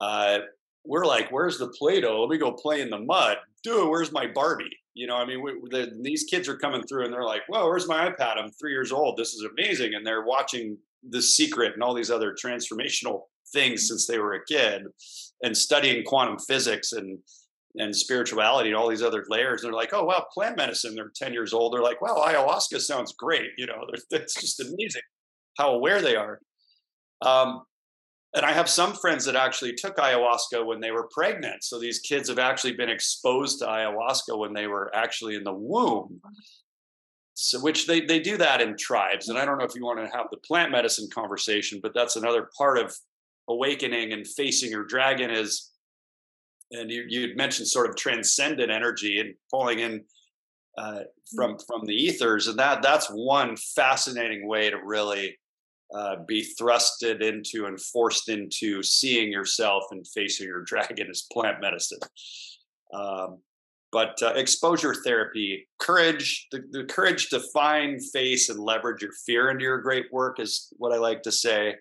[0.00, 0.38] Uh,
[0.84, 2.22] we're like, where's the Play-Doh?
[2.22, 3.36] Let me go play in the mud.
[3.62, 4.76] Dude, where's my Barbie?
[4.94, 7.68] You know, I mean, we, the, these kids are coming through and they're like, well,
[7.68, 8.36] where's my iPad?
[8.36, 9.16] I'm three years old.
[9.16, 9.94] This is amazing.
[9.94, 10.76] And they're watching
[11.08, 14.86] The Secret and all these other transformational things since they were a kid
[15.42, 17.18] and studying quantum physics and
[17.76, 19.62] and spirituality and all these other layers.
[19.62, 20.94] And they're like, oh, wow, plant medicine.
[20.94, 21.72] They're 10 years old.
[21.72, 23.50] They're like, wow, ayahuasca sounds great.
[23.56, 25.02] You know, it's just amazing
[25.58, 26.40] how aware they are.
[27.22, 27.62] Um,
[28.34, 31.64] and I have some friends that actually took ayahuasca when they were pregnant.
[31.64, 35.52] So these kids have actually been exposed to ayahuasca when they were actually in the
[35.52, 36.20] womb.
[37.34, 39.28] So, which they, they do that in tribes.
[39.28, 42.16] And I don't know if you want to have the plant medicine conversation, but that's
[42.16, 42.94] another part of
[43.48, 45.70] awakening and facing your dragon is,
[46.70, 50.04] and you, you'd mentioned sort of transcendent energy and pulling in
[50.78, 51.00] uh,
[51.36, 55.36] from from the ethers, and that that's one fascinating way to really
[55.94, 61.60] uh, be thrusted into and forced into seeing yourself and facing your dragon as plant
[61.60, 62.00] medicine.
[62.94, 63.38] Um,
[63.90, 69.50] but uh, exposure therapy, courage, the, the courage to find, face, and leverage your fear
[69.50, 71.74] into your great work is what I like to say.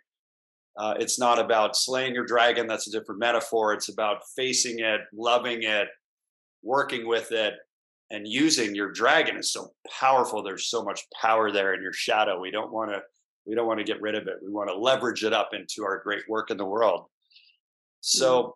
[0.78, 3.74] Uh, it's not about slaying your dragon, that's a different metaphor.
[3.74, 5.88] It's about facing it, loving it,
[6.64, 7.56] working with it,
[8.10, 10.44] and using your dragon is so powerful.
[10.44, 12.40] There's so much power there in your shadow.
[12.40, 13.02] We don't want to
[13.46, 14.36] we don't want to get rid of it.
[14.44, 17.06] We want to leverage it up into our great work in the world.
[18.02, 18.56] So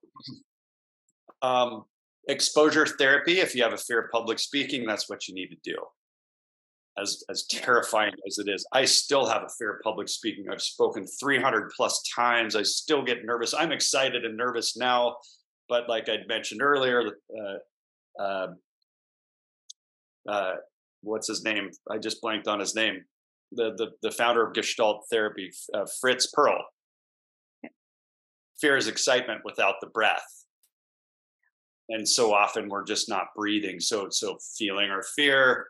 [1.42, 1.86] um,
[2.28, 5.58] exposure therapy, if you have a fear of public speaking, that's what you need to
[5.64, 5.76] do.
[6.98, 10.46] As as terrifying as it is, I still have a fear of public speaking.
[10.50, 12.56] I've spoken 300 plus times.
[12.56, 13.54] I still get nervous.
[13.54, 15.18] I'm excited and nervous now,
[15.68, 18.48] but like I'd mentioned earlier, uh, uh,
[20.28, 20.54] uh,
[21.02, 21.70] what's his name?
[21.90, 23.04] I just blanked on his name.
[23.52, 26.64] The the, the founder of Gestalt therapy, uh, Fritz Perls.
[28.62, 30.46] Fear is excitement without the breath,
[31.90, 33.80] and so often we're just not breathing.
[33.80, 35.68] So so feeling our fear,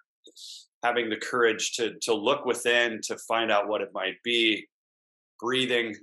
[0.86, 4.68] having the courage to to look within to find out what it might be,
[5.40, 5.96] breathing,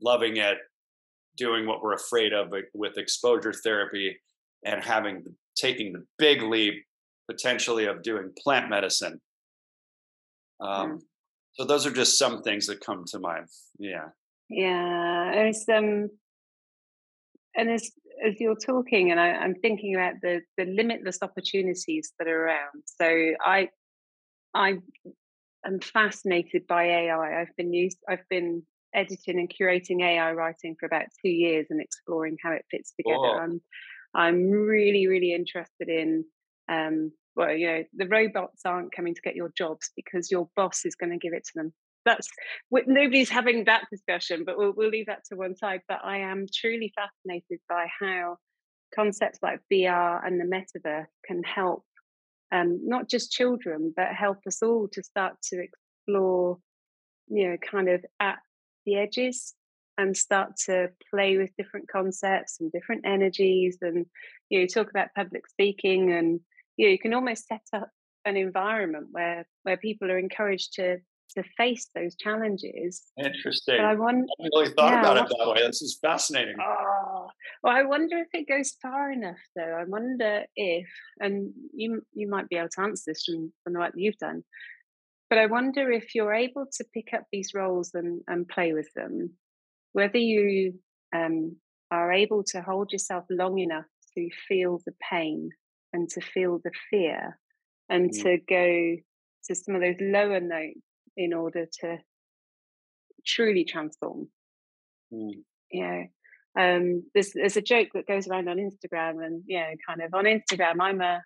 [0.00, 0.58] loving it,
[1.36, 4.16] doing what we're afraid of with exposure therapy,
[4.64, 5.24] and having
[5.56, 6.84] taking the big leap
[7.30, 9.20] potentially of doing plant medicine.
[10.60, 10.98] Um, mm.
[11.52, 13.48] So those are just some things that come to mind.
[13.78, 14.08] Yeah.
[14.48, 16.08] Yeah, And it's um,
[17.54, 17.90] and as
[18.26, 22.82] as you're talking, and I, I'm thinking about the the limitless opportunities that are around.
[22.84, 23.68] So I,
[24.54, 24.78] I
[25.64, 27.40] am fascinated by AI.
[27.40, 27.98] I've been used.
[28.08, 28.62] I've been
[28.94, 33.40] editing and curating AI writing for about two years and exploring how it fits together.
[33.42, 33.60] I'm
[34.14, 36.24] I'm really really interested in
[36.68, 40.84] um, well, you know, the robots aren't coming to get your jobs because your boss
[40.84, 41.72] is going to give it to them.
[42.08, 42.28] That's
[42.72, 45.82] nobody's having that discussion, but we'll, we'll leave that to one side.
[45.86, 48.38] But I am truly fascinated by how
[48.94, 51.84] concepts like VR and the metaverse can help
[52.50, 56.58] um, not just children, but help us all to start to explore,
[57.28, 58.38] you know, kind of at
[58.86, 59.54] the edges
[59.98, 64.06] and start to play with different concepts and different energies and
[64.48, 66.40] you know talk about public speaking and
[66.76, 67.90] you know you can almost set up
[68.24, 70.98] an environment where where people are encouraged to
[71.36, 73.02] to face those challenges.
[73.18, 73.76] Interesting.
[73.78, 74.26] But I wonder.
[74.40, 75.66] I haven't really thought yeah, about it that way.
[75.66, 76.56] This is fascinating.
[76.60, 77.28] Oh,
[77.62, 79.76] well, I wonder if it goes far enough, though.
[79.78, 80.86] I wonder if,
[81.20, 84.18] and you you might be able to answer this from, from the work that you've
[84.18, 84.42] done,
[85.30, 88.88] but I wonder if you're able to pick up these roles and and play with
[88.94, 89.34] them,
[89.92, 90.74] whether you
[91.14, 91.56] um,
[91.90, 93.86] are able to hold yourself long enough
[94.16, 95.50] to feel the pain
[95.92, 97.38] and to feel the fear
[97.88, 98.22] and mm.
[98.22, 98.96] to go
[99.44, 100.80] to some of those lower notes
[101.18, 101.98] in order to
[103.26, 104.28] truly transform.
[105.12, 105.42] Mm.
[105.70, 106.04] You know,
[106.58, 110.14] um, there's there's a joke that goes around on Instagram, and you know, kind of
[110.14, 111.20] on Instagram, I'm a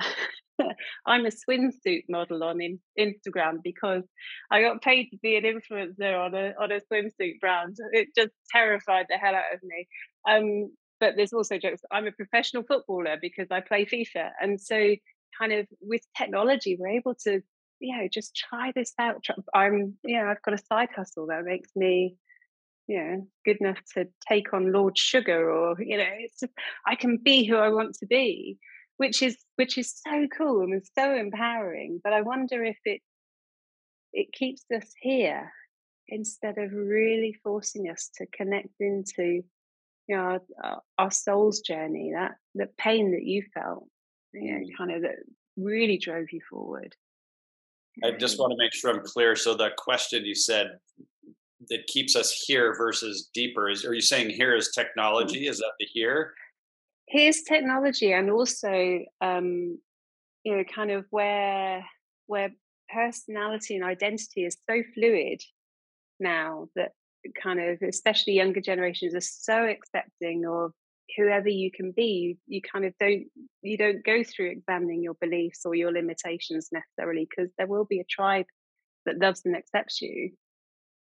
[1.06, 4.02] I'm a swimsuit model on in, Instagram because
[4.50, 7.76] I got paid to be an influencer on a on a swimsuit brand.
[7.92, 9.86] It just terrified the hell out of me.
[10.28, 11.80] Um, but there's also jokes.
[11.90, 14.94] I'm a professional footballer because I play FIFA, and so
[15.38, 17.40] kind of with technology, we're able to,
[17.80, 19.24] you know, just try this out.
[19.54, 22.16] I'm, know, I've got a side hustle that makes me,
[22.86, 26.52] you know, good enough to take on Lord Sugar, or you know, it's just,
[26.86, 28.58] I can be who I want to be,
[28.98, 32.00] which is which is so cool and so empowering.
[32.02, 33.00] But I wonder if it
[34.12, 35.50] it keeps us here
[36.08, 39.42] instead of really forcing us to connect into
[40.08, 43.86] you know our, our soul's journey that the pain that you felt
[44.32, 44.76] you know mm.
[44.76, 45.16] kind of that
[45.56, 46.94] really drove you forward
[48.04, 49.36] i just want to make sure i'm clear.
[49.36, 50.78] So the question you said
[51.68, 54.82] that keeps us here versus deeper is are you saying here is mm.
[54.82, 55.46] technology?
[55.46, 56.34] Is that the here?
[57.06, 59.78] Here's technology and also um
[60.44, 61.84] you know kind of where
[62.26, 62.50] where
[62.92, 65.40] personality and identity is so fluid
[66.18, 66.92] now that
[67.42, 70.72] kind of especially younger generations are so accepting of
[71.16, 73.24] whoever you can be you, you kind of don't
[73.62, 78.00] you don't go through examining your beliefs or your limitations necessarily because there will be
[78.00, 78.46] a tribe
[79.06, 80.30] that loves and accepts you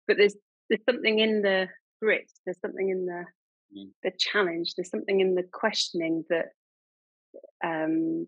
[0.07, 0.37] but there's
[0.69, 1.69] there's something in the
[2.01, 3.25] grit there's something in the
[3.77, 3.89] mm.
[4.03, 6.47] the challenge there's something in the questioning that
[7.65, 8.27] um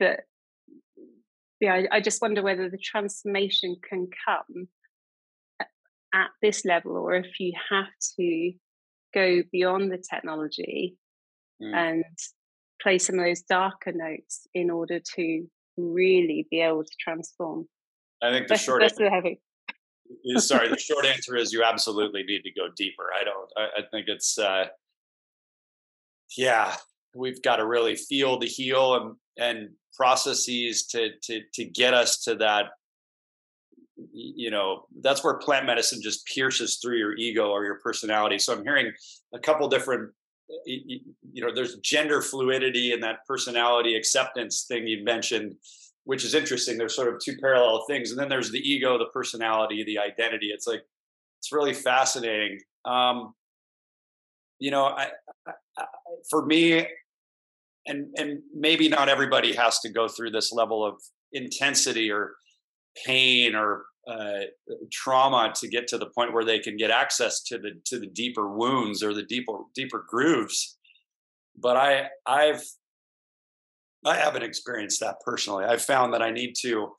[0.00, 0.20] that
[1.60, 4.68] yeah I, I just wonder whether the transformation can come
[6.14, 7.88] at this level or if you have
[8.18, 8.52] to
[9.14, 10.96] go beyond the technology
[11.62, 11.74] mm.
[11.74, 12.04] and
[12.82, 15.46] play some of those darker notes in order to
[15.76, 17.66] really be able to transform.
[18.22, 19.40] I think the That's, short that's answer heavy.
[20.24, 20.68] is sorry.
[20.68, 23.04] The short answer is you absolutely need to go deeper.
[23.18, 23.50] I don't.
[23.56, 24.38] I, I think it's.
[24.38, 24.66] uh
[26.36, 26.74] Yeah,
[27.14, 32.22] we've got to really feel the heal and and processes to to to get us
[32.24, 32.66] to that.
[34.16, 38.38] You know, that's where plant medicine just pierces through your ego or your personality.
[38.38, 38.92] So I'm hearing
[39.34, 40.12] a couple different
[40.66, 41.00] you
[41.36, 45.54] know there's gender fluidity and that personality acceptance thing you mentioned
[46.04, 46.76] which is interesting.
[46.76, 48.10] There's sort of two parallel things.
[48.10, 50.48] And then there's the ego the personality the identity.
[50.48, 50.82] It's like
[51.38, 52.60] it's really fascinating.
[52.84, 53.34] Um
[54.58, 55.08] you know I,
[55.78, 55.84] I
[56.30, 56.86] for me
[57.86, 61.00] and and maybe not everybody has to go through this level of
[61.32, 62.34] intensity or
[63.04, 64.40] pain or uh,
[64.92, 68.06] trauma to get to the point where they can get access to the to the
[68.06, 70.78] deeper wounds or the deeper deeper grooves.
[71.56, 72.62] But i i've
[74.04, 75.64] i haven't experienced that personally.
[75.64, 76.92] I've found that i need to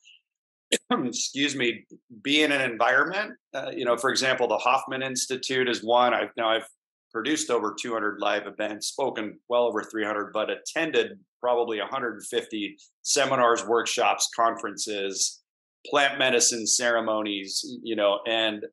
[0.91, 1.85] excuse me
[2.23, 6.13] be in an environment uh, you know for example the hoffman institute is one.
[6.13, 6.67] I've now i've
[7.11, 14.29] produced over 200 live events spoken well over 300 but attended probably 150 seminars workshops
[14.35, 15.43] conferences
[15.89, 18.65] plant medicine ceremonies, you know, and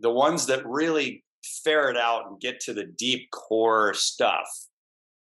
[0.00, 1.24] the ones that really
[1.64, 4.48] ferret out and get to the deep core stuff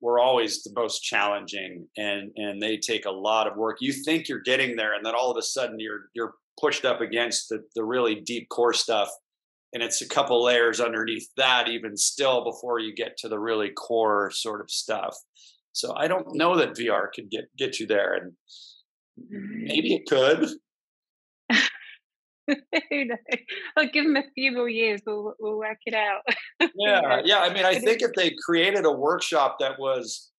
[0.01, 3.77] were always the most challenging and and they take a lot of work.
[3.79, 7.01] You think you're getting there and then all of a sudden you're you're pushed up
[7.01, 9.09] against the, the really deep core stuff
[9.73, 13.69] and it's a couple layers underneath that even still before you get to the really
[13.69, 15.15] core sort of stuff.
[15.73, 18.31] So I don't know that VR could get get you there and
[19.19, 19.65] mm-hmm.
[19.65, 20.47] maybe it could
[22.89, 23.17] Who knows?
[23.75, 25.01] I'll give them a few more years.
[25.05, 26.21] We'll we'll work it out.
[26.75, 27.39] yeah, yeah.
[27.39, 30.29] I mean, I think if they created a workshop that was,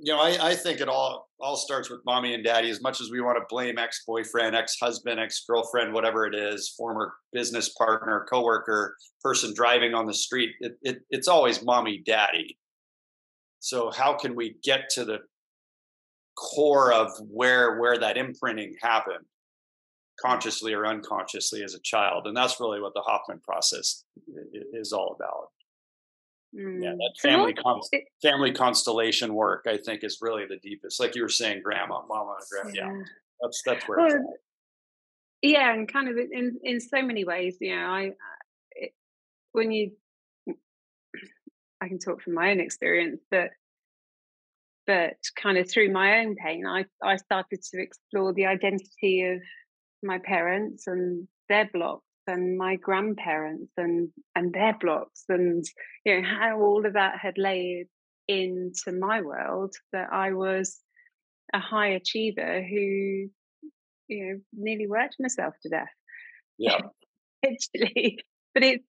[0.00, 2.70] you know, I, I think it all all starts with mommy and daddy.
[2.70, 6.34] As much as we want to blame ex boyfriend, ex husband, ex girlfriend, whatever it
[6.34, 12.02] is, former business partner, coworker, person driving on the street, it, it it's always mommy,
[12.04, 12.58] daddy.
[13.58, 15.18] So how can we get to the
[16.36, 19.26] core of where where that imprinting happened?
[20.20, 24.04] Consciously or unconsciously as a child and that's really what the hoffman process
[24.72, 25.48] is all about
[26.54, 26.82] mm.
[26.82, 27.80] yeah that family con-
[28.22, 32.36] family constellation work i think is really the deepest like you were saying grandma mama
[32.50, 33.02] grandma yeah, yeah
[33.40, 34.34] that's that's where well,
[35.42, 38.10] yeah and kind of in in so many ways you know i
[38.72, 38.92] it,
[39.52, 39.92] when you
[41.80, 43.50] i can talk from my own experience but
[44.86, 49.40] but kind of through my own pain i i started to explore the identity of
[50.02, 55.64] my parents and their blocks and my grandparents and and their blocks and
[56.04, 57.86] you know how all of that had laid
[58.28, 60.78] into my world that I was
[61.52, 63.28] a high achiever who
[64.08, 65.88] you know nearly worked myself to death.
[66.58, 66.80] Yeah.
[67.44, 68.18] Actually.
[68.54, 68.84] But it's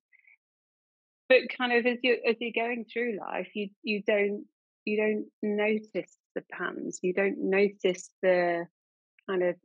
[1.30, 4.46] but kind of as you as you're going through life you you don't
[4.86, 8.66] you don't notice the patterns you don't notice the
[9.30, 9.56] kind of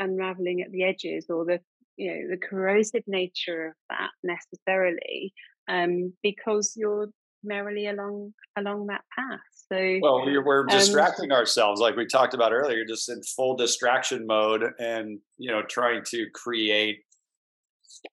[0.00, 1.60] unraveling at the edges or the
[1.96, 5.32] you know the corrosive nature of that necessarily
[5.68, 7.08] um, because you're
[7.44, 9.40] merrily along along that path.
[9.72, 13.56] So well we're, we're um, distracting ourselves like we talked about earlier just in full
[13.56, 17.00] distraction mode and you know trying to create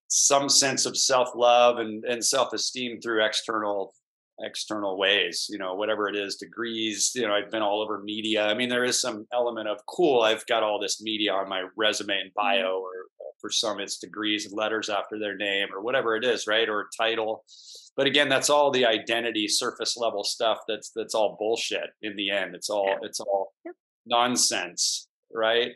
[0.09, 3.93] some sense of self-love and, and self-esteem through external
[4.41, 8.45] external ways you know whatever it is degrees you know i've been all over media.
[8.47, 11.63] I mean there is some element of cool i've got all this media on my
[11.75, 12.59] resume and mm-hmm.
[12.61, 16.23] bio or uh, for some it's degrees and letters after their name or whatever it
[16.23, 17.43] is right or title.
[17.95, 22.29] But again that's all the identity surface level stuff that's that's all bullshit in the
[22.29, 22.55] end.
[22.55, 23.53] It's all it's all
[24.05, 25.71] nonsense right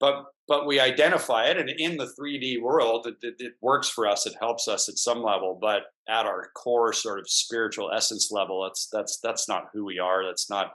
[0.00, 4.06] but but we identify it and in the 3d world it, it, it, works for
[4.06, 8.30] us it helps us at some level but at our core sort of spiritual essence
[8.30, 10.74] level that's that's that's not who we are that's not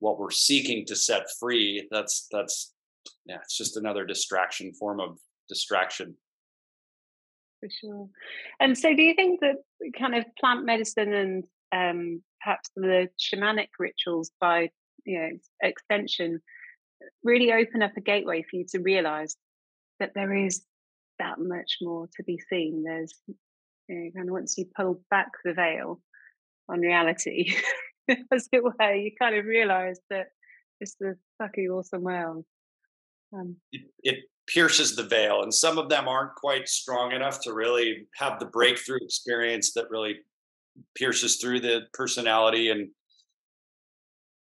[0.00, 2.74] what we're seeking to set free that's that's
[3.24, 6.14] yeah it's just another distraction form of distraction.
[7.60, 8.08] For sure.
[8.60, 9.56] And so do you think that
[9.98, 14.70] kind of plant medicine and um perhaps the shamanic rituals by
[15.04, 15.30] you know
[15.62, 16.40] extension
[17.22, 19.36] really open up a gateway for you to realize
[20.00, 20.64] that there is
[21.18, 22.84] that much more to be seen.
[22.84, 23.12] There's,
[23.88, 26.00] you know, of once you pull back the veil
[26.68, 27.54] on reality,
[28.32, 30.28] as it were, you kind of realize that
[30.80, 32.44] it's a fucking awesome world.
[33.32, 34.16] Um, it, it
[34.46, 38.46] pierces the veil, and some of them aren't quite strong enough to really have the
[38.46, 40.16] breakthrough experience that really
[40.94, 42.88] pierces through the personality and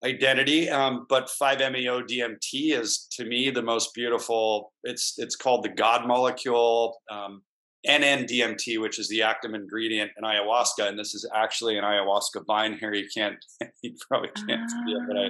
[0.06, 0.70] identity.
[0.70, 4.72] Um, but 5-MeO DMT is to me the most beautiful.
[4.84, 7.01] It's it's called the God molecule.
[7.10, 7.41] Um,
[7.88, 12.78] NN-DMT, which is the active ingredient in ayahuasca, and this is actually an ayahuasca vine
[12.80, 12.93] here.
[12.93, 13.38] You can't,
[13.84, 15.26] you probably can't see it, but I,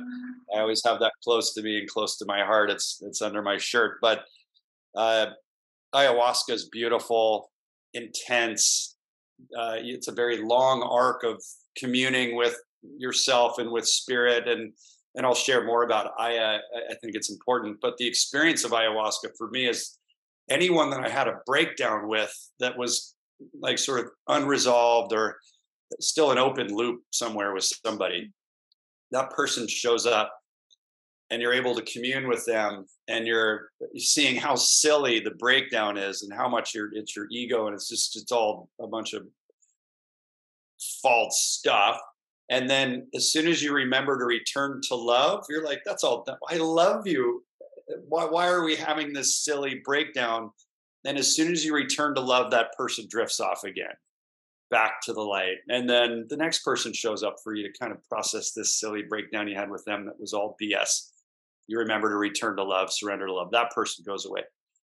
[0.56, 2.70] I always have that close to me and close to my heart.
[2.70, 3.98] It's it's under my shirt.
[4.02, 4.24] But
[4.96, 5.28] uh,
[5.94, 7.52] ayahuasca is beautiful,
[7.94, 8.96] intense.
[9.58, 11.44] Uh, it's a very long arc of
[11.78, 12.56] communing with
[12.98, 14.74] yourself and with spirit and
[15.16, 16.60] and I'll share more about Aya.
[16.92, 19.98] I think it's important, but the experience of ayahuasca for me is
[20.50, 23.16] anyone that I had a breakdown with that was
[23.60, 25.38] like sort of unresolved or
[26.00, 28.32] still an open loop somewhere with somebody.
[29.12, 30.34] That person shows up
[31.32, 36.24] and you're able to commune with them and you're seeing how silly the breakdown is
[36.24, 39.26] and how much your it's your ego and it's just it's all a bunch of
[41.02, 42.00] false stuff
[42.50, 46.24] and then as soon as you remember to return to love you're like that's all
[46.24, 46.38] done.
[46.50, 47.44] i love you.
[48.08, 50.50] Why, why are we having this silly breakdown?
[51.06, 53.94] And as soon as you return to love that person drifts off again
[54.72, 55.58] back to the light.
[55.70, 59.04] And then the next person shows up for you to kind of process this silly
[59.04, 61.12] breakdown you had with them that was all bs
[61.68, 63.52] you remember to return to love surrender to love.
[63.52, 64.42] That person goes away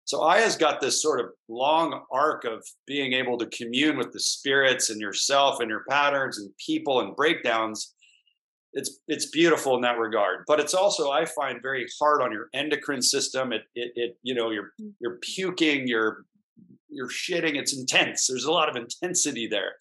[0.09, 4.19] so Aya's got this sort of long arc of being able to commune with the
[4.19, 7.93] spirits and yourself and your patterns and people and breakdowns.
[8.73, 12.49] It's it's beautiful in that regard, but it's also I find very hard on your
[12.55, 13.53] endocrine system.
[13.53, 14.93] It it, it you know you're mm.
[14.99, 16.25] you're puking, you're
[16.87, 17.55] you're shitting.
[17.55, 18.25] It's intense.
[18.25, 19.73] There's a lot of intensity there.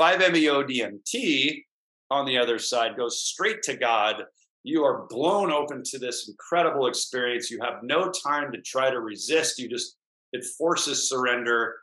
[0.00, 1.64] 5-MeO DMT
[2.10, 4.14] on the other side goes straight to God
[4.64, 7.50] you are blown open to this incredible experience.
[7.50, 9.58] You have no time to try to resist.
[9.58, 9.96] You just,
[10.32, 11.76] it forces surrender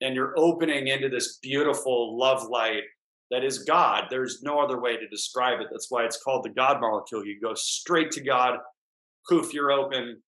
[0.00, 2.82] and you're opening into this beautiful love light
[3.30, 4.04] that is God.
[4.10, 5.68] There's no other way to describe it.
[5.70, 7.24] That's why it's called the God molecule.
[7.24, 8.58] You go straight to God,
[9.28, 10.20] poof, you're open,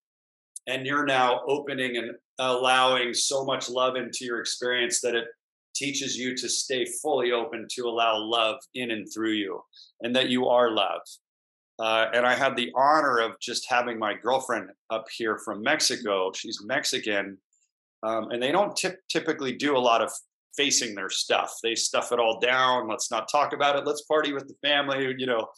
[0.67, 5.27] and you're now opening and allowing so much love into your experience that it
[5.75, 9.61] teaches you to stay fully open to allow love in and through you
[10.03, 11.01] and that you are love
[11.79, 16.31] uh, and I had the honor of just having my girlfriend up here from Mexico.
[16.33, 17.39] She's Mexican,
[18.03, 20.13] um, and they don't t- typically do a lot of
[20.57, 21.59] facing their stuff.
[21.63, 22.89] They stuff it all down.
[22.89, 23.85] Let's not talk about it.
[23.85, 25.15] Let's party with the family.
[25.19, 25.49] You know,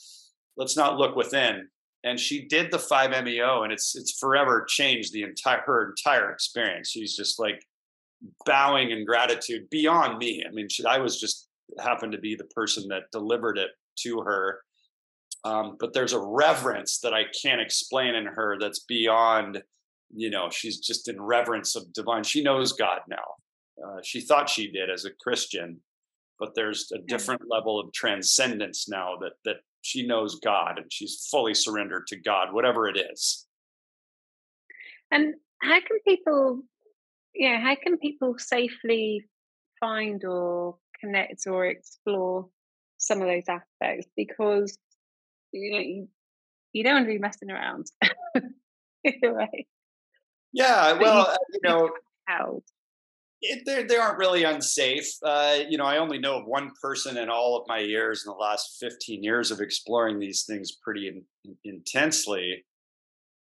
[0.56, 1.68] let's not look within.
[2.02, 6.88] And she did the 5-MeO, and it's it's forever changed the entire her entire experience.
[6.88, 7.62] She's just like
[8.46, 10.44] bowing in gratitude beyond me.
[10.48, 11.48] I mean, she, I was just
[11.78, 14.60] happened to be the person that delivered it to her
[15.44, 19.62] um, but there's a reverence that I can't explain in her that's beyond,
[20.14, 22.24] you know, she's just in reverence of divine.
[22.24, 23.16] She knows God now.
[23.84, 25.80] Uh, she thought she did as a Christian,
[26.38, 31.28] but there's a different level of transcendence now that that she knows God and she's
[31.30, 33.46] fully surrendered to God, whatever it is.
[35.12, 36.62] And how can people,
[37.34, 39.24] yeah, how can people safely
[39.78, 42.48] find or connect or explore
[42.98, 44.08] some of those aspects?
[44.16, 44.76] Because
[45.58, 46.08] you know you,
[46.72, 47.86] you don't want to be messing around
[49.04, 49.66] either way
[50.52, 51.90] yeah well uh, you know
[53.42, 55.08] it, they, they aren't really unsafe.
[55.22, 58.30] Uh, you know, I only know of one person in all of my years in
[58.30, 62.64] the last 15 years of exploring these things pretty in, intensely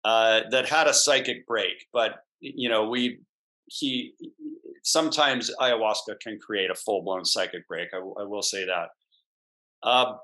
[0.04, 1.86] uh, that had a psychic break.
[1.94, 3.20] But, you know, we,
[3.68, 4.14] he,
[4.84, 7.90] sometimes ayahuasca can create a full blown psychic break.
[7.94, 8.90] I, I, will say that.
[9.82, 10.16] Uh,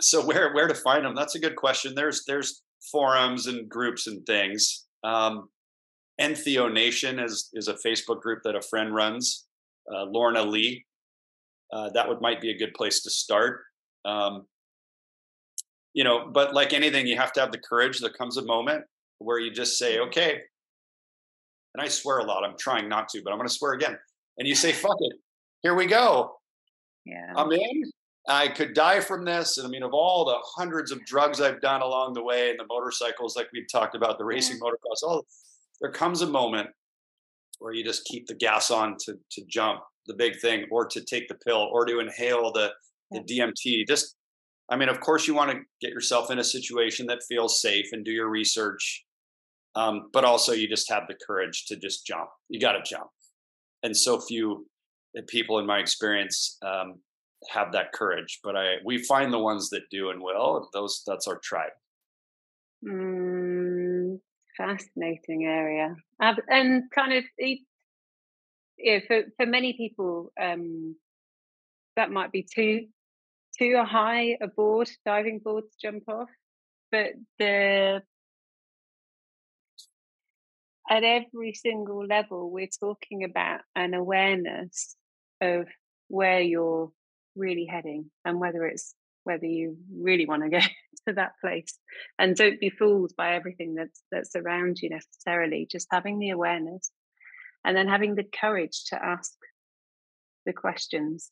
[0.00, 1.14] so where where to find them?
[1.14, 1.94] That's a good question.
[1.94, 4.86] There's there's forums and groups and things.
[5.04, 5.48] Um,
[6.20, 9.46] Entheo Nation is is a Facebook group that a friend runs.
[9.92, 10.84] Uh, Lorna Lee.
[11.72, 13.60] Uh, that would might be a good place to start.
[14.04, 14.46] Um,
[15.92, 18.00] you know, but like anything, you have to have the courage.
[18.00, 18.84] There comes a moment
[19.18, 19.98] where you just say.
[19.98, 20.40] "Okay,"
[21.74, 22.44] and I swear a lot.
[22.44, 23.98] I'm trying not to, but I'm going to swear again.
[24.38, 25.16] And you say, "Fuck it,
[25.62, 26.38] here we go."
[27.04, 27.32] Yeah.
[27.36, 27.90] I'm in.
[28.28, 29.56] I could die from this.
[29.56, 32.58] And I mean, of all the hundreds of drugs I've done along the way and
[32.58, 35.26] the motorcycles, like we talked about, the racing motocross, all
[35.80, 36.68] there comes a moment
[37.58, 41.04] where you just keep the gas on to to jump the big thing or to
[41.04, 42.70] take the pill or to inhale the,
[43.10, 43.86] the DMT.
[43.86, 44.16] Just
[44.68, 47.86] I mean, of course you want to get yourself in a situation that feels safe
[47.92, 49.04] and do your research.
[49.74, 52.28] Um, but also you just have the courage to just jump.
[52.48, 53.08] You got to jump.
[53.82, 54.66] And so few
[55.16, 57.00] eh, people in my experience um,
[57.48, 61.02] have that courage but i we find the ones that do and will and those
[61.06, 61.72] that's our tribe.
[62.84, 64.20] Mm,
[64.56, 65.96] fascinating area.
[66.20, 67.24] And kind of
[68.78, 70.94] yeah for for many people um
[71.96, 72.86] that might be too
[73.58, 76.28] too high a board, diving board to jump off,
[76.92, 78.02] but the
[80.90, 84.96] at every single level, we're talking about an awareness
[85.40, 85.66] of
[86.08, 86.90] where you're
[87.38, 90.60] really heading and whether it's whether you really want to go
[91.06, 91.78] to that place.
[92.18, 96.90] And don't be fooled by everything that's that's around you necessarily just having the awareness
[97.64, 99.32] and then having the courage to ask
[100.46, 101.30] the questions.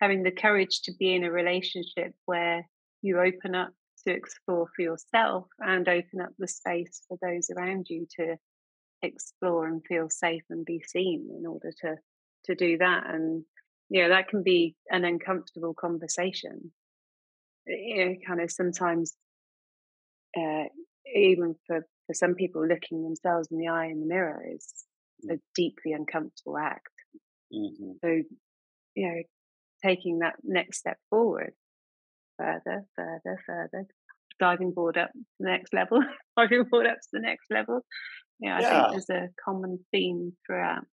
[0.00, 2.68] Having the courage to be in a relationship where
[3.02, 3.72] you open up
[4.06, 8.36] to explore for yourself and open up the space for those around you to
[9.02, 11.96] explore and feel safe and be seen in order to
[12.44, 13.44] to do that and
[13.90, 16.72] you know that can be an uncomfortable conversation
[17.66, 19.14] you know kind of sometimes
[20.36, 20.64] uh,
[21.14, 24.84] even for for some people looking themselves in the eye in the mirror is
[25.30, 25.40] a mm.
[25.54, 26.92] deeply uncomfortable act
[27.52, 27.92] mm-hmm.
[28.02, 28.22] so
[28.94, 29.22] you know
[29.84, 31.52] taking that next step forward
[32.36, 33.86] further further further
[34.40, 36.02] diving board up to the next level
[36.36, 37.82] diving board up to the next level
[38.40, 38.90] yeah, I yeah.
[38.90, 40.84] think there's a common theme throughout.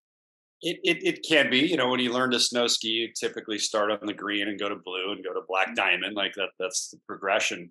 [0.66, 3.58] It, it, it can be, you know, when you learn to snow ski, you typically
[3.58, 5.74] start on the green and go to blue and go to black mm-hmm.
[5.74, 6.16] diamond.
[6.16, 7.70] Like that, that's the progression.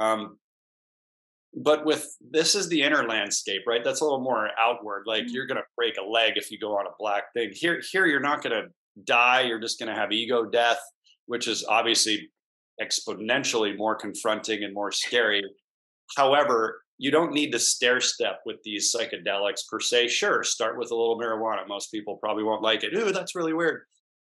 [0.00, 0.38] Um,
[1.52, 3.82] but with this is the inner landscape, right?
[3.82, 5.02] That's a little more outward.
[5.06, 5.34] Like mm-hmm.
[5.34, 7.50] you're going to break a leg if you go on a black thing.
[7.52, 8.68] Here, here you're not going to
[9.04, 9.42] die.
[9.42, 10.80] You're just going to have ego death,
[11.26, 12.30] which is obviously
[12.80, 15.42] exponentially more confronting and more scary.
[16.16, 20.08] However, you don't need to stair step with these psychedelics per se.
[20.08, 21.66] Sure, start with a little marijuana.
[21.66, 22.94] Most people probably won't like it.
[22.94, 23.82] Ooh, that's really weird.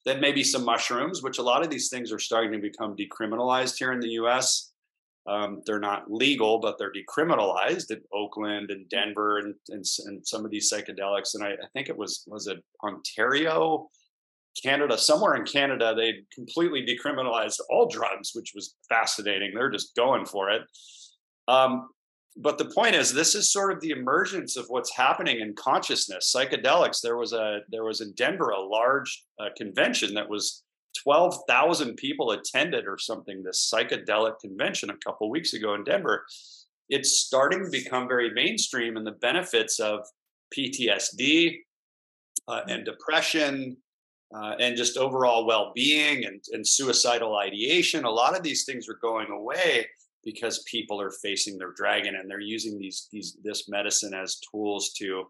[0.06, 3.78] Then maybe some mushrooms, which a lot of these things are starting to become decriminalized
[3.78, 4.72] here in the US.
[5.26, 10.44] Um, they're not legal, but they're decriminalized in Oakland and Denver and, and, and some
[10.44, 11.34] of these psychedelics.
[11.34, 13.88] And I, I think it was, was it Ontario,
[14.62, 19.52] Canada, somewhere in Canada, they completely decriminalized all drugs, which was fascinating.
[19.54, 20.62] They're just going for it.
[21.48, 21.88] Um,
[22.36, 26.32] but the point is this is sort of the emergence of what's happening in consciousness
[26.34, 27.00] psychedelics.
[27.00, 30.62] There was a there was in denver a large uh, convention that was
[31.02, 36.24] 12,000 people attended or something this psychedelic convention a couple weeks ago in denver.
[36.88, 40.00] It's starting to become very mainstream and the benefits of
[40.56, 41.56] ptsd
[42.48, 43.76] uh, and depression
[44.34, 48.04] uh, and just overall well-being and, and suicidal ideation.
[48.04, 49.86] A lot of these things are going away
[50.24, 54.92] because people are facing their dragon and they're using these these this medicine as tools
[54.94, 55.24] to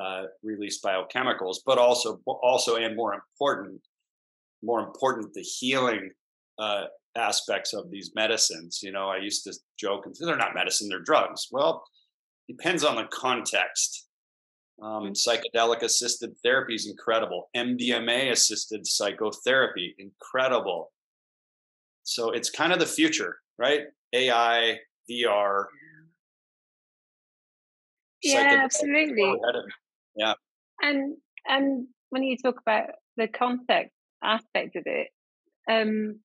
[0.00, 3.80] uh, release biochemicals, but also also and more important,
[4.62, 6.10] more important, the healing
[6.58, 6.84] uh,
[7.16, 8.80] aspects of these medicines.
[8.82, 11.48] You know, I used to joke and say they're not medicine, they're drugs.
[11.50, 11.84] Well,
[12.48, 14.08] depends on the context.
[14.82, 15.16] Um, mm.
[15.16, 17.48] psychedelic assisted therapy is incredible.
[17.56, 20.90] MDMA assisted psychotherapy, incredible.
[22.02, 23.82] So it's kind of the future, right?
[24.14, 24.78] AI,
[25.10, 25.64] VR.
[28.22, 29.36] Yeah, absolutely.
[30.16, 30.34] Yeah.
[30.80, 33.92] And and when you talk about the context
[34.22, 35.08] aspect of it,
[35.70, 36.20] um,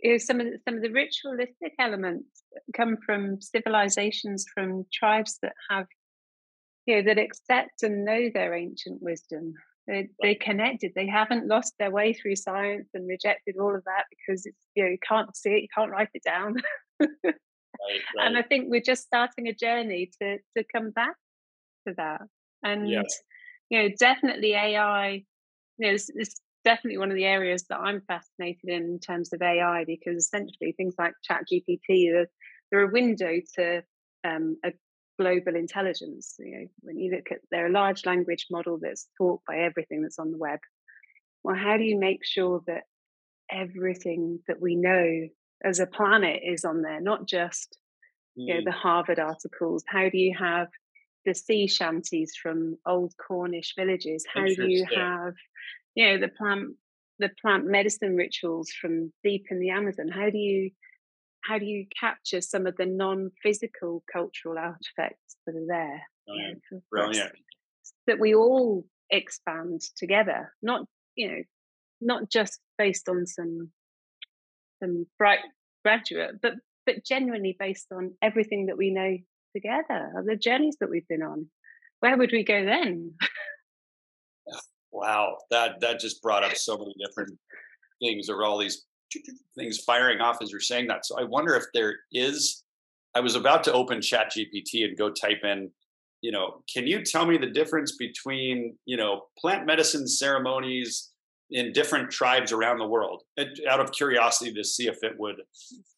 [0.00, 2.42] you know, some of the, some of the ritualistic elements
[2.76, 5.86] come from civilizations, from tribes that have,
[6.86, 9.54] you know, that accept and know their ancient wisdom.
[9.88, 10.92] They they connected.
[10.94, 14.84] They haven't lost their way through science and rejected all of that because it's you
[14.84, 16.56] know you can't see it, you can't write it down.
[17.00, 17.32] right, right.
[18.18, 21.16] And I think we're just starting a journey to to come back
[21.86, 22.20] to that.
[22.62, 23.02] And yeah.
[23.70, 25.24] you know, definitely AI.
[25.78, 29.32] You know, it's, it's definitely one of the areas that I'm fascinated in in terms
[29.32, 32.26] of AI because essentially things like Chat GPT, they're,
[32.70, 33.82] they're a window to
[34.24, 34.72] um, a
[35.18, 36.36] global intelligence.
[36.38, 40.02] You know, when you look at they're a large language model that's taught by everything
[40.02, 40.60] that's on the web.
[41.44, 42.84] Well, how do you make sure that
[43.50, 45.28] everything that we know
[45.64, 47.76] as a planet is on there, not just
[48.34, 48.80] you know the mm.
[48.80, 49.84] Harvard articles?
[49.86, 50.68] How do you have
[51.26, 54.24] the sea shanties from old Cornish villages?
[54.32, 55.34] How do you have
[55.94, 56.76] you know the plant
[57.18, 60.08] the plant medicine rituals from deep in the Amazon?
[60.08, 60.70] How do you
[61.44, 66.02] how do you capture some of the non-physical cultural artifacts that are there?
[66.26, 66.62] Brilliant.
[66.70, 67.32] You know, Brilliant.
[68.06, 71.42] That we all expand together, not you know,
[72.00, 73.70] not just based on some
[74.82, 75.40] some bright
[75.84, 76.54] graduate, but
[76.86, 79.16] but genuinely based on everything that we know
[79.54, 81.46] together, the journeys that we've been on.
[82.00, 83.14] Where would we go then?
[84.92, 87.38] wow, that that just brought up so many different
[88.00, 88.28] things.
[88.28, 88.84] or all these
[89.56, 91.06] things firing off as you're saying that.
[91.06, 92.64] So I wonder if there is.
[93.14, 95.70] I was about to open Chat GPT and go type in,
[96.20, 101.10] you know, can you tell me the difference between, you know, plant medicine ceremonies
[101.50, 103.22] in different tribes around the world
[103.68, 105.36] out of curiosity to see if it would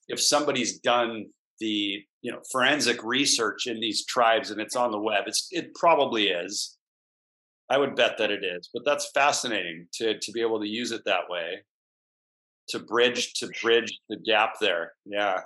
[0.09, 1.27] if somebody's done
[1.59, 5.75] the you know forensic research in these tribes and it's on the web it's it
[5.75, 6.77] probably is
[7.69, 10.93] i would bet that it is but that's fascinating to to be able to use
[10.93, 11.59] it that way
[12.71, 15.41] to bridge to bridge the gap there yeah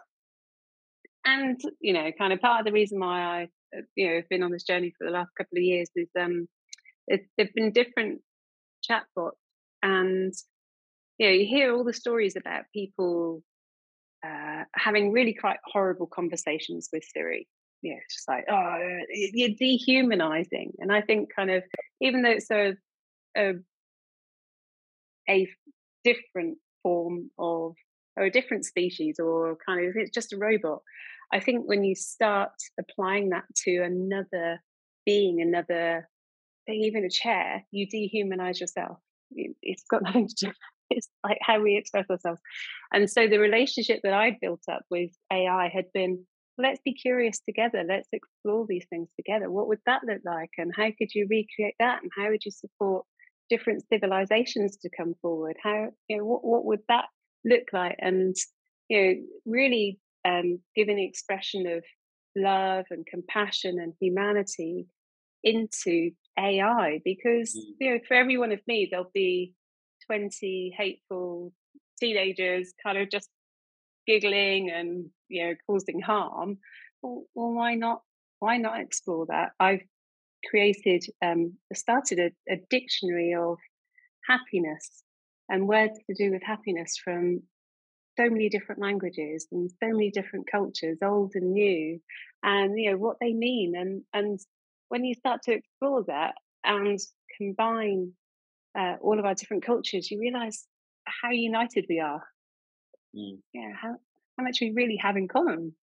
[1.24, 4.28] and you know kind of part of the reason why i uh, you know have
[4.28, 6.46] been on this journey for the last couple of years is um
[7.08, 8.20] there've been different
[8.88, 9.32] chatbots
[9.82, 10.32] and
[11.18, 13.42] you know you hear all the stories about people
[14.24, 17.46] uh, having really quite horrible conversations with Siri.
[17.82, 20.72] You know, just like, oh, you're dehumanizing.
[20.78, 21.62] And I think kind of,
[22.00, 22.74] even though it's a,
[23.36, 23.52] a,
[25.28, 25.46] a
[26.02, 27.74] different form of,
[28.16, 30.82] or a different species, or kind of, it's just a robot.
[31.32, 34.60] I think when you start applying that to another
[35.04, 36.08] being, another,
[36.66, 38.98] thing, even a chair, you dehumanize yourself.
[39.32, 40.52] It's got nothing to do
[40.90, 42.40] it's like how we express ourselves.
[42.92, 46.24] And so the relationship that I built up with AI had been
[46.56, 49.50] let's be curious together, let's explore these things together.
[49.50, 50.50] What would that look like?
[50.56, 52.00] And how could you recreate that?
[52.02, 53.04] And how would you support
[53.50, 55.56] different civilizations to come forward?
[55.62, 57.06] How, you know, what, what would that
[57.44, 57.96] look like?
[57.98, 58.34] And,
[58.88, 59.14] you know,
[59.46, 61.84] really um, giving expression of
[62.36, 64.86] love and compassion and humanity
[65.42, 67.74] into AI because, mm.
[67.80, 69.54] you know, for every one of me, there'll be
[70.06, 71.52] 20 hateful
[72.00, 73.28] teenagers kind of just
[74.06, 76.58] giggling and you know causing harm
[77.02, 78.02] well, well why not
[78.38, 79.82] why not explore that i've
[80.48, 83.58] created um started a, a dictionary of
[84.26, 85.02] happiness
[85.48, 87.42] and words to do with happiness from
[88.16, 92.00] so many different languages and so many different cultures old and new
[92.42, 94.38] and you know what they mean and and
[94.88, 96.34] when you start to explore that
[96.64, 96.98] and
[97.36, 98.12] combine
[98.78, 100.66] uh, all of our different cultures, you realize
[101.06, 102.22] how united we are.
[103.16, 103.38] Mm.
[103.52, 103.96] Yeah, how
[104.36, 105.74] how much we really have in common.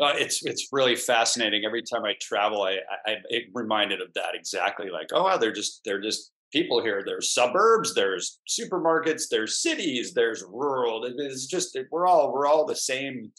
[0.00, 1.62] Uh, it's it's really fascinating.
[1.64, 4.90] Every time I travel, I, I I reminded of that exactly.
[4.90, 7.02] Like, oh, wow, they're just they're just people here.
[7.06, 11.04] There's suburbs, there's supermarkets, there's cities, there's rural.
[11.04, 13.30] It's just we're all we're all the same,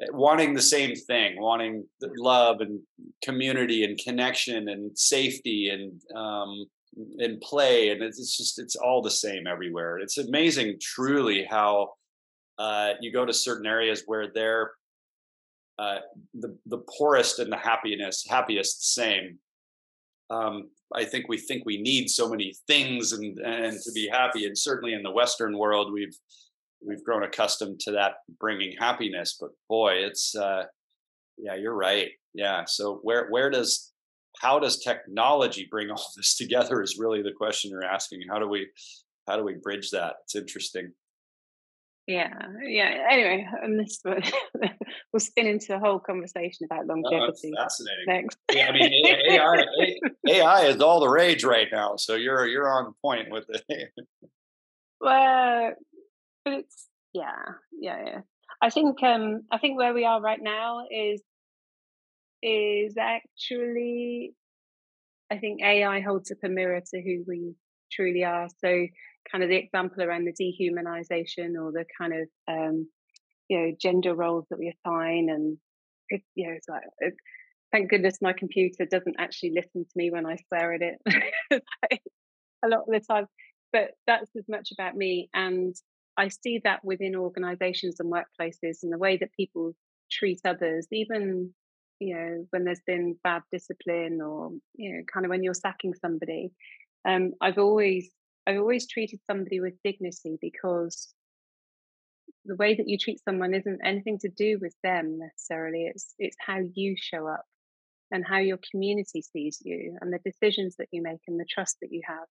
[0.00, 1.86] eh, wanting the same thing, wanting
[2.16, 2.80] love and
[3.22, 6.66] community and connection and safety and um,
[7.18, 11.88] and play and it's just it's all the same everywhere it's amazing truly how
[12.58, 14.72] uh, you go to certain areas where they're
[15.82, 15.98] uh,
[16.34, 19.38] the the poorest and the happiness happiest same.
[20.30, 24.46] Um, I think we think we need so many things and and to be happy
[24.46, 26.16] and certainly in the western world we've
[26.86, 30.64] we've grown accustomed to that bringing happiness but boy it's uh,
[31.38, 32.10] yeah you're right.
[32.34, 33.92] Yeah so where where does
[34.40, 38.22] how does technology bring all this together is really the question you're asking.
[38.30, 38.68] How do we
[39.28, 40.14] how do we bridge that?
[40.24, 40.92] It's interesting
[42.06, 42.32] yeah
[42.66, 44.00] yeah anyway and this
[45.12, 48.04] we'll spin into a whole conversation about oh, longevity oh, fascinating.
[48.06, 48.38] next.
[48.52, 48.92] Yeah i mean
[49.30, 49.64] ai
[50.28, 53.90] ai is all the rage right now so you're you're on point with it.
[55.00, 55.72] Well
[56.44, 57.42] but it's yeah
[57.72, 58.20] yeah yeah.
[58.60, 61.20] I think um i think where we are right now is
[62.42, 64.34] is actually,
[65.30, 67.54] I think AI holds up a mirror to who we
[67.90, 68.48] truly are.
[68.60, 68.86] So,
[69.30, 72.88] kind of the example around the dehumanization or the kind of, um,
[73.48, 75.28] you know, gender roles that we assign.
[75.30, 75.58] And,
[76.08, 77.14] it, you know, it's like, it,
[77.70, 80.98] thank goodness my computer doesn't actually listen to me when I swear at it
[82.64, 83.26] a lot of the time.
[83.72, 85.30] But that's as much about me.
[85.32, 85.74] And
[86.16, 89.72] I see that within organizations and workplaces and the way that people
[90.10, 91.54] treat others, even
[92.02, 95.94] you know when there's been bad discipline or you know kind of when you're sacking
[95.94, 96.50] somebody
[97.06, 98.10] um, i've always
[98.46, 101.14] i've always treated somebody with dignity because
[102.44, 106.36] the way that you treat someone isn't anything to do with them necessarily it's it's
[106.44, 107.44] how you show up
[108.10, 111.78] and how your community sees you and the decisions that you make and the trust
[111.80, 112.26] that you have.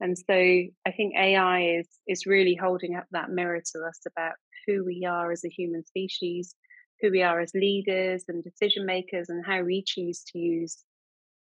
[0.00, 4.34] And so i think ai is is really holding up that mirror to us about
[4.66, 6.54] who we are as a human species
[7.00, 10.84] who we are as leaders and decision makers and how we choose to use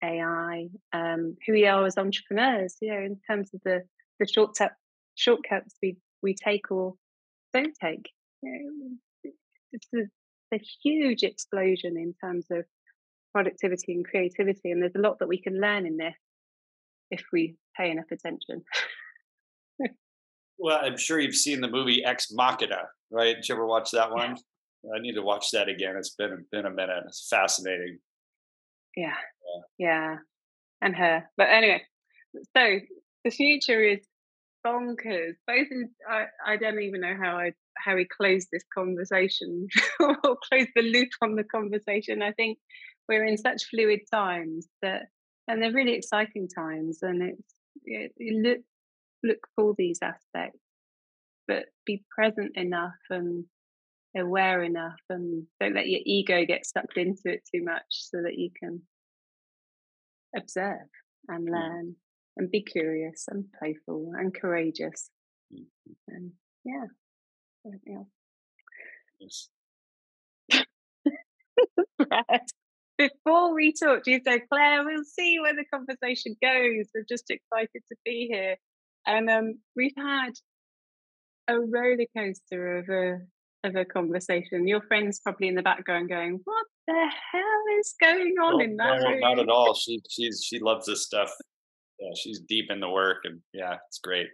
[0.02, 3.82] AI, um, who we are as entrepreneurs, you know, in terms of the,
[4.20, 4.72] the shortcut,
[5.14, 6.94] shortcuts we, we take or
[7.52, 8.08] don't take.
[8.42, 9.32] You know,
[9.72, 12.64] it's a, a huge explosion in terms of
[13.32, 16.16] productivity and creativity, and there's a lot that we can learn in this
[17.10, 18.62] if we pay enough attention.
[20.58, 23.36] well, I'm sure you've seen the movie Ex Machina, right?
[23.36, 24.36] Did you ever watch that one?
[24.94, 25.96] I need to watch that again.
[25.96, 27.04] It's been been a minute.
[27.06, 27.98] It's fascinating.
[28.96, 29.14] Yeah.
[29.78, 30.16] Yeah.
[30.80, 31.24] And her.
[31.36, 31.82] But anyway,
[32.56, 32.78] so
[33.24, 34.00] the future is
[34.66, 35.34] bonkers.
[35.46, 39.68] Both, in, I, I don't even know how I how we close this conversation
[40.00, 40.14] or
[40.50, 42.22] close the loop on the conversation.
[42.22, 42.58] I think
[43.08, 45.02] we're in such fluid times that,
[45.46, 48.64] and they're really exciting times, and it's it, look
[49.24, 50.60] look for these aspects,
[51.46, 53.44] but be present enough and
[54.16, 58.38] aware enough, and don't let your ego get sucked into it too much, so that
[58.38, 58.82] you can
[60.38, 60.88] observe
[61.28, 61.96] and learn
[62.36, 65.10] and be curious and playful and courageous.
[65.52, 66.14] Mm-hmm.
[66.14, 66.32] And
[66.64, 66.86] yeah,
[69.20, 69.48] Yes.
[71.98, 72.42] Brad,
[72.96, 76.88] before we talk, do you said, Claire, we'll see where the conversation goes.
[76.94, 78.56] We're just excited to be here.
[79.06, 80.32] And um, we've had
[81.48, 83.18] a roller coaster of a
[83.64, 84.68] of a conversation.
[84.68, 89.00] Your friend's probably in the background going, "What the hell is going on in that
[89.00, 89.74] no, room?" Not at all.
[89.74, 91.30] She she's she loves this stuff
[92.00, 94.28] yeah, she's deep in the work, and yeah, it's great.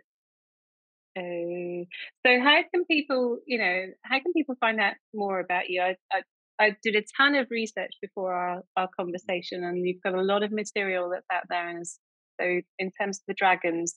[1.16, 1.86] Uh,
[2.26, 5.80] so how can people, you know, how can people find out more about you?
[5.80, 6.22] I, I,
[6.58, 10.42] I did a ton of research before our, our conversation, and you've got a lot
[10.42, 11.68] of material that's out there.
[11.68, 13.94] And so, in terms of the dragons,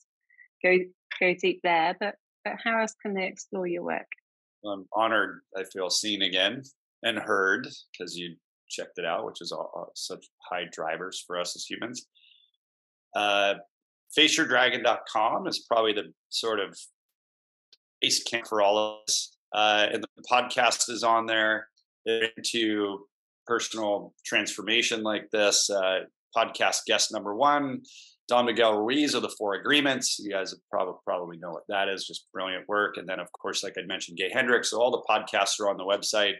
[0.64, 0.78] go
[1.20, 1.96] go deep there.
[1.98, 4.06] But but how else can they explore your work?
[4.64, 5.40] I'm honored.
[5.56, 6.62] I feel seen again
[7.02, 8.36] and heard because you
[8.68, 12.06] checked it out, which is all, such high drivers for us as humans.
[13.16, 13.54] Uh,
[14.16, 16.76] FaceYourDragon.com is probably the sort of
[18.00, 19.36] base camp for all of us.
[19.54, 21.68] Uh, and the podcast is on there.
[22.06, 23.06] into
[23.46, 25.68] personal transformation like this.
[25.70, 26.00] Uh,
[26.36, 27.80] podcast guest number one,
[28.28, 30.18] Don Miguel Ruiz of the Four Agreements.
[30.18, 32.06] You guys probably probably know what that is.
[32.06, 32.98] Just brilliant work.
[32.98, 34.70] And then, of course, like I mentioned, Gay Hendricks.
[34.70, 36.34] So all the podcasts are on the website.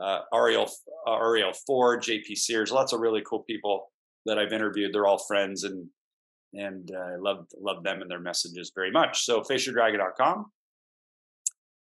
[0.00, 0.70] Uh, Ariel
[1.06, 3.90] uh, Arielle Ford, JP Sears, lots of really cool people
[4.26, 4.92] that I've interviewed.
[4.92, 5.88] They're all friends and
[6.52, 9.24] and I uh, love love them and their messages very much.
[9.24, 10.46] So faceyourdragon.com.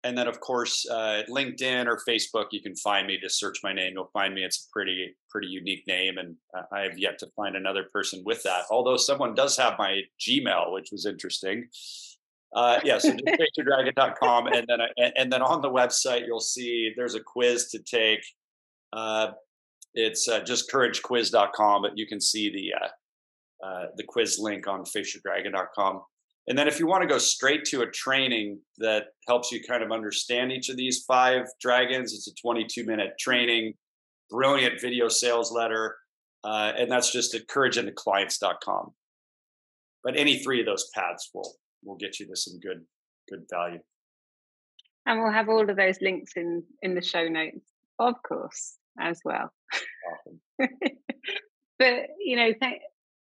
[0.03, 3.19] And then, of course, uh, LinkedIn or Facebook, you can find me.
[3.21, 4.45] Just search my name; you'll find me.
[4.45, 6.37] It's a pretty, pretty unique name, and
[6.73, 8.65] I have yet to find another person with that.
[8.71, 11.69] Although someone does have my Gmail, which was interesting.
[12.55, 14.81] Uh, yeah, so just faceyourdragon.com, and then
[15.17, 18.25] and then on the website, you'll see there's a quiz to take.
[18.93, 19.29] Uh,
[19.95, 24.85] it's uh, just couragequiz.com, but you can see the uh, uh, the quiz link on
[24.85, 26.01] faceyourdragon.com.
[26.49, 29.85] And then if you want to go straight to a training that helps you kind
[29.85, 33.75] of understand each of these five dragons, it's a 22 minute training,
[34.31, 35.97] brilliant video sales letter.
[36.43, 38.91] Uh, and that's just at courageandclients.com.
[40.03, 42.85] But any three of those paths will will get you to some good
[43.29, 43.81] good value.
[45.07, 47.67] And we'll have all of those links in in the show notes,
[47.99, 49.53] of course as well.
[50.59, 52.83] but you know, th-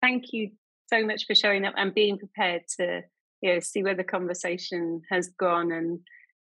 [0.01, 0.51] thank you
[0.93, 3.03] so much for showing up and being prepared to
[3.41, 6.01] you know see where the conversation has gone and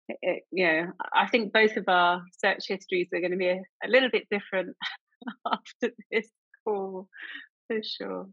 [0.08, 3.38] it, eh, eh, you know i think both of our search histories are going to
[3.38, 4.76] be a, a little bit different
[5.52, 6.28] after this
[6.64, 7.08] call
[7.68, 8.28] for sure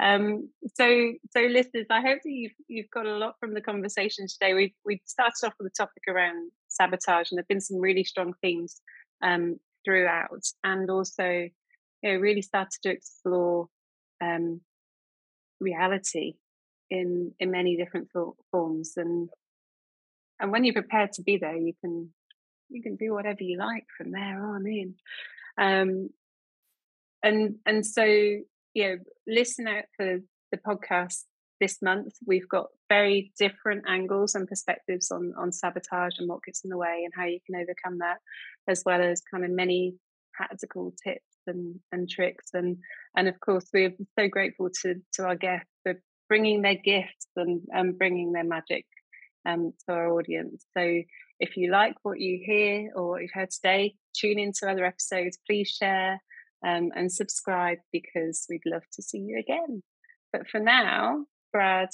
[0.00, 4.26] um, so, so listeners, I hope that you've you've got a lot from the conversation
[4.28, 4.54] today.
[4.54, 8.34] We we started off with a topic around sabotage, and there've been some really strong
[8.40, 8.80] themes
[9.22, 11.48] um, throughout and also
[12.02, 13.68] you know, really started to explore
[14.20, 14.60] um,
[15.60, 16.34] reality
[16.90, 18.08] in in many different
[18.50, 19.28] forms and
[20.40, 22.10] and when you're prepared to be there you can
[22.70, 24.94] you can do whatever you like from there on in
[25.58, 26.08] um
[27.22, 28.04] and and so
[28.78, 30.18] you know listen out for
[30.52, 31.24] the podcast
[31.60, 32.14] this month.
[32.24, 36.76] We've got very different angles and perspectives on on sabotage and what gets in the
[36.76, 38.18] way and how you can overcome that
[38.68, 39.96] as well as kind of many
[40.32, 42.50] practical tips and, and tricks.
[42.54, 42.78] And
[43.16, 47.62] and of course we're so grateful to to our guests for bringing their gifts and,
[47.72, 48.86] and bringing their magic
[49.44, 50.64] um, to our audience.
[50.76, 51.02] So
[51.40, 55.38] if you like what you hear or what you've heard today tune into other episodes.
[55.46, 56.20] Please share
[56.66, 59.82] um, and subscribe because we'd love to see you again
[60.32, 61.88] but for now Brad,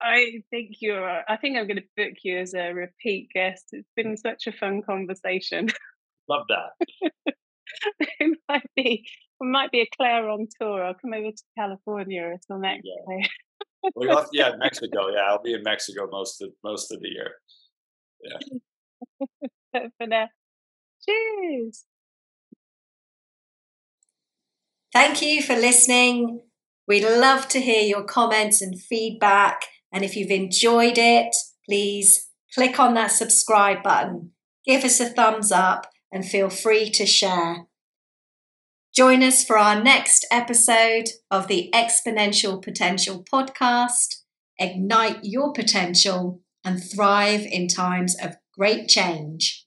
[0.00, 1.22] I think you're.
[1.28, 3.64] I think I'm going to book you as a repeat guest.
[3.72, 5.68] It's been such a fun conversation.
[6.28, 7.14] Love that.
[7.98, 9.08] it might be.
[9.40, 10.84] It might be a Claire on tour.
[10.84, 13.26] I'll come over to California until next yeah.
[13.94, 15.08] well, have, yeah, Mexico.
[15.08, 17.30] Yeah, I'll be in Mexico most of most of the year.
[18.22, 19.38] Yeah.
[19.98, 20.28] for now,
[21.04, 21.84] cheers.
[25.00, 26.40] Thank you for listening.
[26.88, 29.62] We'd love to hear your comments and feedback.
[29.92, 34.32] And if you've enjoyed it, please click on that subscribe button,
[34.66, 37.68] give us a thumbs up, and feel free to share.
[38.92, 44.16] Join us for our next episode of the Exponential Potential podcast.
[44.58, 49.64] ignite your potential, and thrive in times of great change.